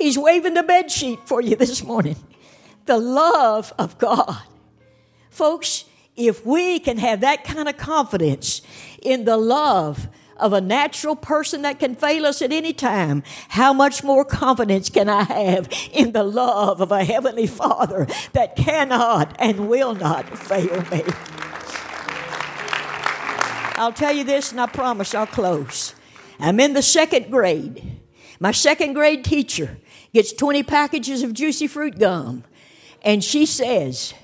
He's 0.00 0.16
waving 0.16 0.54
the 0.54 0.62
bed 0.62 0.90
sheet 0.90 1.18
for 1.26 1.42
you 1.42 1.56
this 1.56 1.84
morning. 1.84 2.16
The 2.86 2.96
love 2.96 3.74
of 3.78 3.98
God. 3.98 4.42
Folks, 5.28 5.84
if 6.16 6.46
we 6.46 6.78
can 6.78 6.96
have 6.96 7.20
that 7.20 7.44
kind 7.44 7.68
of 7.68 7.76
confidence 7.76 8.62
in 9.02 9.26
the 9.26 9.36
love 9.36 10.08
of 10.38 10.54
a 10.54 10.60
natural 10.62 11.14
person 11.14 11.60
that 11.62 11.78
can 11.78 11.94
fail 11.94 12.24
us 12.24 12.40
at 12.40 12.50
any 12.50 12.72
time, 12.72 13.22
how 13.50 13.74
much 13.74 14.02
more 14.02 14.24
confidence 14.24 14.88
can 14.88 15.10
I 15.10 15.24
have 15.24 15.68
in 15.92 16.12
the 16.12 16.22
love 16.22 16.80
of 16.80 16.90
a 16.90 17.04
Heavenly 17.04 17.46
Father 17.46 18.06
that 18.32 18.56
cannot 18.56 19.36
and 19.38 19.68
will 19.68 19.94
not 19.94 20.38
fail 20.38 20.80
me? 20.90 21.02
I'll 23.76 23.92
tell 23.92 24.14
you 24.14 24.24
this 24.24 24.50
and 24.50 24.62
I 24.62 24.66
promise 24.66 25.14
I'll 25.14 25.26
close. 25.26 25.94
I'm 26.38 26.58
in 26.58 26.72
the 26.72 26.80
second 26.80 27.30
grade. 27.30 28.00
My 28.42 28.52
second 28.52 28.94
grade 28.94 29.26
teacher 29.26 29.76
gets 30.12 30.32
20 30.32 30.62
packages 30.62 31.22
of 31.22 31.34
juicy 31.34 31.66
fruit 31.66 31.98
gum. 31.98 32.44
And 33.02 33.24
she 33.24 33.46
says, 33.46 34.14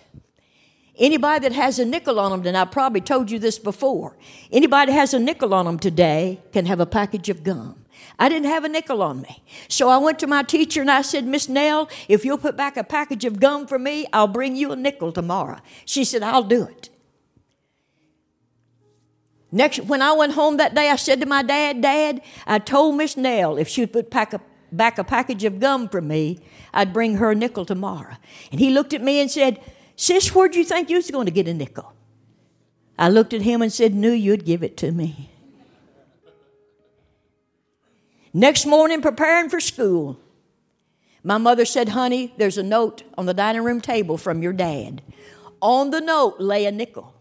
Anybody 0.99 1.41
that 1.41 1.53
has 1.53 1.79
a 1.79 1.85
nickel 1.85 2.19
on 2.19 2.31
them, 2.31 2.47
and 2.47 2.57
I 2.57 2.65
probably 2.65 3.03
told 3.03 3.31
you 3.31 3.39
this 3.39 3.59
before, 3.59 4.17
anybody 4.51 4.91
that 4.91 4.99
has 4.99 5.13
a 5.13 5.19
nickel 5.19 5.53
on 5.53 5.67
them 5.67 5.79
today 5.79 6.41
can 6.53 6.65
have 6.67 6.81
a 6.81 6.87
package 6.87 7.29
of 7.29 7.45
gum. 7.45 7.85
I 8.19 8.31
didn't 8.31 8.49
have 8.49 8.65
a 8.65 8.69
nickel 8.69 9.03
on 9.03 9.21
me. 9.21 9.43
So 9.69 9.91
I 9.91 9.99
went 9.99 10.19
to 10.21 10.27
my 10.27 10.43
teacher 10.43 10.81
and 10.81 10.91
I 10.91 11.03
said, 11.03 11.27
Miss 11.27 11.51
Nell, 11.51 11.91
if 12.09 12.25
you'll 12.25 12.39
put 12.39 12.57
back 12.57 12.79
a 12.79 12.85
package 12.85 13.27
of 13.27 13.41
gum 13.41 13.67
for 13.67 13.79
me, 13.79 14.07
I'll 14.11 14.27
bring 14.27 14.57
you 14.57 14.73
a 14.73 14.77
nickel 14.77 15.13
tomorrow. 15.13 15.59
She 15.85 16.03
said, 16.03 16.23
I'll 16.23 16.43
do 16.43 16.65
it. 16.65 16.89
Next, 19.53 19.81
when 19.81 20.01
I 20.01 20.13
went 20.13 20.33
home 20.33 20.57
that 20.57 20.75
day, 20.75 20.91
I 20.91 20.97
said 20.97 21.21
to 21.21 21.27
my 21.27 21.43
dad, 21.43 21.83
Dad, 21.83 22.23
I 22.47 22.59
told 22.59 22.97
Miss 22.97 23.17
Nell 23.19 23.59
if 23.59 23.69
she'd 23.69 23.93
put 23.93 24.11
back 24.11 24.33
a 24.33 24.41
back 24.73 24.99
a 24.99 25.05
package 25.05 25.45
of 25.45 25.61
gum 25.61 25.89
for 25.89 26.01
me, 26.01 26.39
I'd 26.73 26.93
bring 26.93 27.17
her 27.17 27.31
a 27.31 27.35
nickel 27.35 27.65
tomorrow. 27.65 28.17
And 28.51 28.61
he 28.61 28.71
looked 28.71 28.93
at 28.93 29.03
me 29.03 29.21
and 29.21 29.31
said, 29.31 29.61
Sis, 29.97 30.35
where'd 30.35 30.55
you 30.55 30.65
think 30.65 30.91
you 30.91 30.97
was 30.97 31.11
going 31.11 31.27
to 31.27 31.33
get 31.33 31.49
a 31.49 31.55
nickel? 31.55 31.93
I 32.99 33.09
looked 33.09 33.35
at 33.35 33.43
him 33.43 33.63
and 33.63 33.73
said, 33.73 33.95
Knew 33.95 34.13
you'd 34.13 34.45
give 34.45 34.63
it 34.63 34.77
to 34.79 34.93
me. 34.93 35.31
Next 38.33 38.67
morning, 38.67 39.01
preparing 39.01 39.49
for 39.49 39.61
school, 39.61 40.21
my 41.23 41.39
mother 41.39 41.65
said, 41.65 41.91
Honey, 41.91 42.35
there's 42.37 42.59
a 42.59 42.63
note 42.63 43.03
on 43.17 43.27
the 43.27 43.35
dining 43.35 43.65
room 43.65 43.81
table 43.81 44.19
from 44.19 44.43
your 44.43 44.53
dad. 44.53 45.03
On 45.63 45.91
the 45.91 46.01
note 46.01 46.37
lay 46.39 46.67
a 46.67 46.73
nickel. 46.73 47.15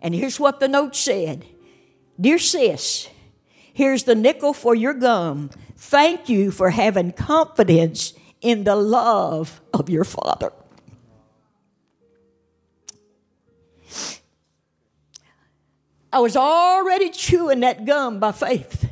And 0.00 0.14
here's 0.14 0.40
what 0.40 0.60
the 0.60 0.68
note 0.68 0.96
said 0.96 1.44
Dear 2.18 2.38
sis, 2.38 3.08
here's 3.72 4.04
the 4.04 4.14
nickel 4.14 4.52
for 4.52 4.74
your 4.74 4.94
gum 4.94 5.50
Thank 5.82 6.28
you 6.28 6.50
for 6.50 6.68
having 6.68 7.10
confidence 7.12 8.12
in 8.42 8.64
the 8.64 8.76
love 8.76 9.62
of 9.72 9.88
your 9.88 10.04
Father. 10.04 10.52
I 16.12 16.18
was 16.18 16.36
already 16.36 17.08
chewing 17.08 17.60
that 17.60 17.86
gum 17.86 18.20
by 18.20 18.32
faith. 18.32 18.90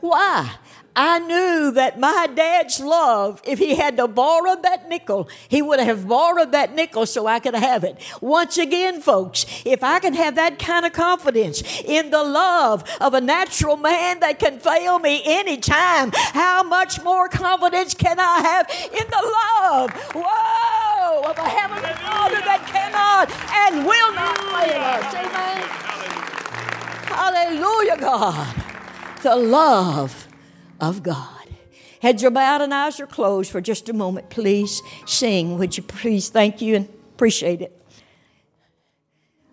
Why? 0.00 0.56
I 0.98 1.18
knew 1.18 1.72
that 1.72 2.00
my 2.00 2.26
dad's 2.34 2.80
love, 2.80 3.42
if 3.44 3.58
he 3.58 3.74
had 3.74 3.98
to 3.98 4.08
borrow 4.08 4.56
that 4.62 4.88
nickel, 4.88 5.28
he 5.46 5.60
would 5.60 5.78
have 5.78 6.08
borrowed 6.08 6.52
that 6.52 6.74
nickel 6.74 7.04
so 7.04 7.26
I 7.26 7.38
could 7.38 7.54
have 7.54 7.84
it. 7.84 8.00
Once 8.22 8.56
again, 8.56 9.02
folks, 9.02 9.44
if 9.66 9.84
I 9.84 9.98
can 9.98 10.14
have 10.14 10.36
that 10.36 10.58
kind 10.58 10.86
of 10.86 10.94
confidence 10.94 11.62
in 11.84 12.08
the 12.08 12.24
love 12.24 12.82
of 12.98 13.12
a 13.12 13.20
natural 13.20 13.76
man 13.76 14.20
that 14.20 14.38
can 14.38 14.58
fail 14.58 14.98
me 14.98 15.20
anytime, 15.26 16.12
how 16.14 16.62
much 16.62 17.02
more 17.04 17.28
confidence 17.28 17.92
can 17.92 18.18
I 18.18 18.40
have 18.40 18.66
in 18.90 19.06
the 19.10 19.34
love, 19.36 19.90
whoa, 20.14 21.30
of 21.30 21.36
a 21.36 21.48
heavenly 21.48 21.92
Father 21.92 22.40
that 22.40 22.66
cannot 22.72 23.30
and 23.52 23.84
will 23.86 24.14
not 24.14 24.38
fail 24.38 24.80
us? 24.80 25.14
Amen. 25.14 25.86
Hallelujah, 27.06 27.98
God. 27.98 28.62
The 29.22 29.36
love 29.36 30.25
of 30.80 31.02
God. 31.02 31.48
Heads 32.00 32.22
are 32.24 32.30
bowed 32.30 32.60
and 32.60 32.72
eyes 32.72 33.00
are 33.00 33.06
closed 33.06 33.50
for 33.50 33.60
just 33.60 33.88
a 33.88 33.92
moment. 33.92 34.30
Please 34.30 34.82
sing. 35.06 35.58
Would 35.58 35.76
you 35.76 35.82
please? 35.82 36.28
Thank 36.28 36.60
you 36.60 36.76
and 36.76 36.88
appreciate 37.14 37.62
it. 37.62 37.72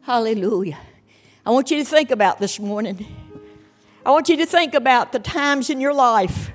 Hallelujah. 0.02 0.80
I 1.46 1.52
want 1.52 1.72
you 1.72 1.78
to 1.78 1.86
think 1.86 2.12
about 2.12 2.40
this 2.40 2.60
morning. 2.60 3.06
I 4.06 4.12
want 4.12 4.28
you 4.30 4.38
to 4.38 4.46
think 4.46 4.74
about 4.74 5.14
the 5.14 5.20
times 5.20 5.70
in 5.70 5.80
your 5.80 5.94
life 5.94 6.52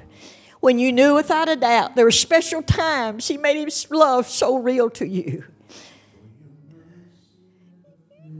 when 0.60 0.78
you 0.78 0.92
knew 0.92 1.14
without 1.14 1.48
a 1.48 1.56
doubt 1.56 1.94
there 1.94 2.04
were 2.04 2.10
special 2.10 2.62
times 2.62 3.28
He 3.28 3.38
made 3.38 3.56
His 3.56 3.90
love 3.90 4.26
so 4.26 4.58
real 4.58 4.90
to 4.90 5.06
you. 5.06 5.44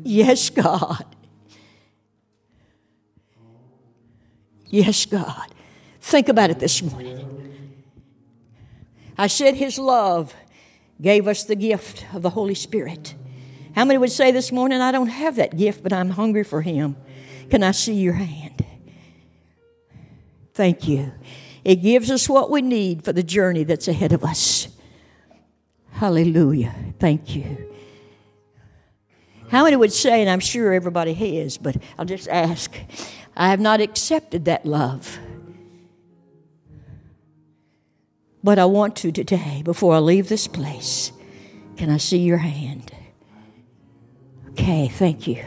Yes, 0.04 0.50
God. 0.50 1.04
Yes, 4.66 5.06
God. 5.06 5.54
Think 6.08 6.30
about 6.30 6.48
it 6.48 6.58
this 6.58 6.80
morning. 6.80 7.76
I 9.18 9.26
said 9.26 9.56
His 9.56 9.78
love 9.78 10.34
gave 11.02 11.28
us 11.28 11.44
the 11.44 11.54
gift 11.54 12.06
of 12.14 12.22
the 12.22 12.30
Holy 12.30 12.54
Spirit. 12.54 13.14
How 13.74 13.84
many 13.84 13.98
would 13.98 14.10
say 14.10 14.30
this 14.30 14.50
morning, 14.50 14.80
I 14.80 14.90
don't 14.90 15.08
have 15.08 15.36
that 15.36 15.58
gift, 15.58 15.82
but 15.82 15.92
I'm 15.92 16.08
hungry 16.08 16.44
for 16.44 16.62
Him? 16.62 16.96
Can 17.50 17.62
I 17.62 17.72
see 17.72 17.92
your 17.92 18.14
hand? 18.14 18.64
Thank 20.54 20.88
you. 20.88 21.12
It 21.62 21.82
gives 21.82 22.10
us 22.10 22.26
what 22.26 22.50
we 22.50 22.62
need 22.62 23.04
for 23.04 23.12
the 23.12 23.22
journey 23.22 23.64
that's 23.64 23.86
ahead 23.86 24.14
of 24.14 24.24
us. 24.24 24.68
Hallelujah. 25.90 26.74
Thank 26.98 27.36
you. 27.36 27.70
How 29.50 29.64
many 29.64 29.76
would 29.76 29.92
say, 29.92 30.22
and 30.22 30.30
I'm 30.30 30.40
sure 30.40 30.72
everybody 30.72 31.12
has, 31.12 31.58
but 31.58 31.76
I'll 31.98 32.06
just 32.06 32.28
ask, 32.28 32.74
I 33.36 33.50
have 33.50 33.60
not 33.60 33.82
accepted 33.82 34.46
that 34.46 34.64
love. 34.64 35.18
But 38.42 38.58
I 38.58 38.64
want 38.66 38.96
to 38.96 39.12
today, 39.12 39.62
before 39.64 39.94
I 39.94 39.98
leave 39.98 40.28
this 40.28 40.46
place. 40.46 41.12
Can 41.76 41.90
I 41.90 41.96
see 41.96 42.18
your 42.18 42.38
hand? 42.38 42.92
Okay, 44.50 44.88
thank 44.88 45.26
you. 45.26 45.44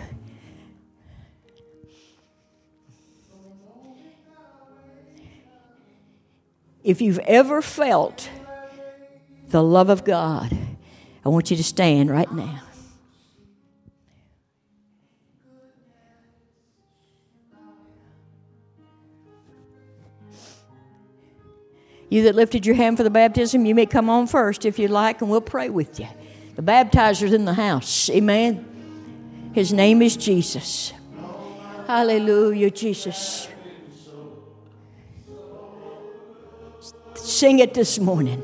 If 6.84 7.02
you've 7.02 7.20
ever 7.20 7.62
felt 7.62 8.30
the 9.50 9.62
love 9.62 9.90
of 9.90 10.04
God, 10.04 10.58
I 11.24 11.30
want 11.30 11.52
you 11.52 11.58
to 11.58 11.64
stand 11.64 12.10
right 12.10 12.32
now. 12.32 12.62
You 22.12 22.24
that 22.24 22.36
lifted 22.36 22.66
your 22.66 22.76
hand 22.76 22.98
for 22.98 23.04
the 23.04 23.10
baptism, 23.10 23.66
you 23.66 23.74
may 23.74 23.86
come 23.86 24.10
on 24.10 24.28
first 24.28 24.66
if 24.66 24.78
you'd 24.78 24.92
like, 24.92 25.22
and 25.22 25.32
we'll 25.32 25.40
pray 25.40 25.70
with 25.70 25.98
you. 25.98 26.10
The 26.58 26.62
baptizer's 26.62 27.32
in 27.32 27.46
the 27.46 27.54
house. 27.54 28.10
Amen. 28.10 29.52
His 29.54 29.72
name 29.72 30.02
is 30.02 30.18
Jesus. 30.18 30.92
Hallelujah, 31.88 32.70
Jesus. 32.70 33.48
Sing 37.16 37.60
it 37.60 37.74
this 37.74 37.98
morning. 37.98 38.42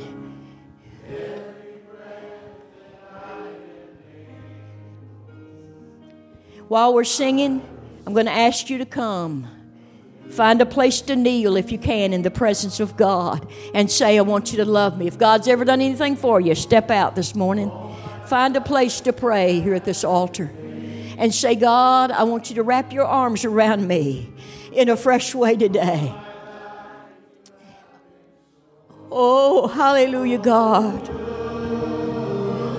While 6.69 6.93
we're 6.93 7.03
singing, 7.03 7.62
I'm 8.06 8.13
going 8.13 8.27
to 8.27 8.32
ask 8.32 8.69
you 8.69 8.77
to 8.77 8.86
come. 8.86 9.57
Find 10.30 10.62
a 10.62 10.66
place 10.66 11.02
to 11.02 11.16
kneel 11.16 11.56
if 11.56 11.72
you 11.72 11.78
can 11.78 12.13
in 12.13 12.22
the 12.22 12.32
presence 12.32 12.80
of 12.80 12.96
God 12.96 13.48
and 13.74 13.90
say, 13.90 14.18
I 14.18 14.22
want 14.22 14.52
you 14.52 14.58
to 14.58 14.66
love 14.66 14.98
me. 14.98 15.08
If 15.08 15.18
God's 15.18 15.48
ever 15.48 15.66
done 15.66 15.82
anything 15.82 16.16
for 16.16 16.40
you, 16.40 16.54
step 16.54 16.92
out 16.92 17.16
this 17.16 17.34
morning. 17.34 17.72
Find 18.26 18.56
a 18.56 18.62
place 18.62 19.02
to 19.02 19.13
pray 19.13 19.62
here 19.62 19.74
at 19.74 19.86
this 19.86 20.04
altar 20.04 20.52
and 21.18 21.34
say, 21.34 21.56
God, 21.56 22.12
I 22.12 22.24
want 22.24 22.50
you 22.50 22.56
to 22.58 22.63
wrap 22.63 22.94
your 22.94 23.06
arms 23.06 23.46
around 23.46 23.88
me 23.88 24.32
in 24.74 24.90
a 24.90 24.98
fresh 24.98 25.34
way 25.34 25.56
today. 25.56 26.13
Oh, 29.10 29.68
hallelujah, 29.68 30.38
God. 30.38 31.08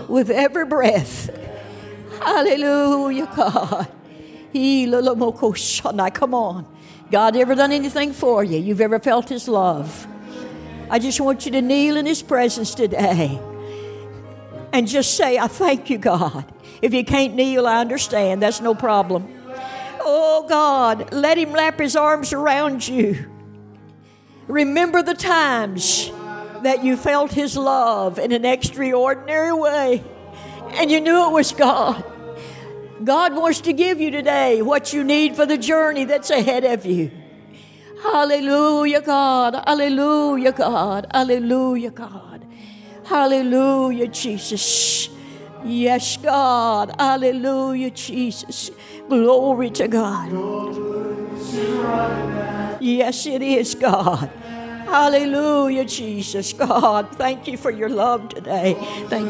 With 0.09 0.31
every 0.31 0.67
breath. 0.67 1.31
Hallelujah, 2.21 3.29
God. 3.35 3.89
Come 6.15 6.35
on. 6.35 6.78
God 7.11 7.37
ever 7.37 7.55
done 7.55 7.73
anything 7.73 8.13
for 8.13 8.45
you? 8.45 8.59
You've 8.59 8.81
ever 8.81 8.99
felt 8.99 9.29
His 9.29 9.49
love? 9.49 10.07
I 10.91 10.99
just 10.99 11.21
want 11.21 11.47
you 11.47 11.53
to 11.53 11.63
kneel 11.63 11.97
in 11.97 12.07
His 12.07 12.23
presence 12.23 12.75
today 12.75 13.41
and 14.73 14.87
just 14.87 15.17
say, 15.17 15.39
I 15.39 15.47
thank 15.47 15.91
you, 15.91 15.99
God. 15.99 16.45
If 16.83 16.95
you 16.95 17.05
can't 17.05 17.35
kneel, 17.35 17.67
I 17.67 17.81
understand. 17.81 18.43
That's 18.43 18.61
no 18.61 18.75
problem. 18.75 19.27
Oh, 20.01 20.47
God, 20.49 21.13
let 21.13 21.39
Him 21.39 21.53
wrap 21.53 21.79
His 21.79 21.97
arms 21.97 22.33
around 22.33 22.87
you. 22.87 23.27
Remember 24.47 25.03
the 25.03 25.15
times 25.15 26.11
that 26.63 26.85
you 26.85 26.97
felt 26.97 27.33
His 27.33 27.57
love 27.57 28.19
in 28.19 28.33
an 28.33 28.45
extraordinary 28.45 29.53
way 29.53 30.05
and 30.73 30.91
you 30.91 31.01
knew 31.01 31.29
it 31.29 31.33
was 31.33 31.53
God. 31.53 32.05
God 33.05 33.35
wants 33.35 33.61
to 33.63 33.73
give 33.73 34.01
you 34.01 34.11
today 34.11 34.63
what 34.63 34.93
you 34.93 35.05
need 35.05 35.37
for 35.37 35.47
the 35.47 35.59
journey 35.59 36.05
that's 36.05 36.31
ahead 36.31 36.65
of 36.65 36.85
you. 36.85 37.11
Hallelujah, 38.03 39.01
God. 39.01 39.63
Hallelujah, 39.67 40.53
God. 40.53 41.07
Hallelujah, 41.13 41.91
God. 41.91 42.47
Hallelujah, 43.05 44.09
Jesus. 44.09 45.09
Yes, 45.65 46.17
God. 46.17 46.95
Hallelujah, 46.99 47.91
Jesus. 47.91 48.71
Glory 49.09 49.71
to 49.71 49.89
God. 49.89 50.31
Yes, 52.81 53.27
it 53.27 53.43
is, 53.43 53.75
God. 53.75 54.31
Hallelujah, 54.89 55.85
Jesus. 55.85 56.53
God, 56.55 57.11
thank 57.17 57.47
you 57.47 57.59
for 57.59 57.71
your 57.71 57.91
love 57.91 58.31
today. 58.31 58.75
Thank 59.09 59.13
you. 59.13 59.27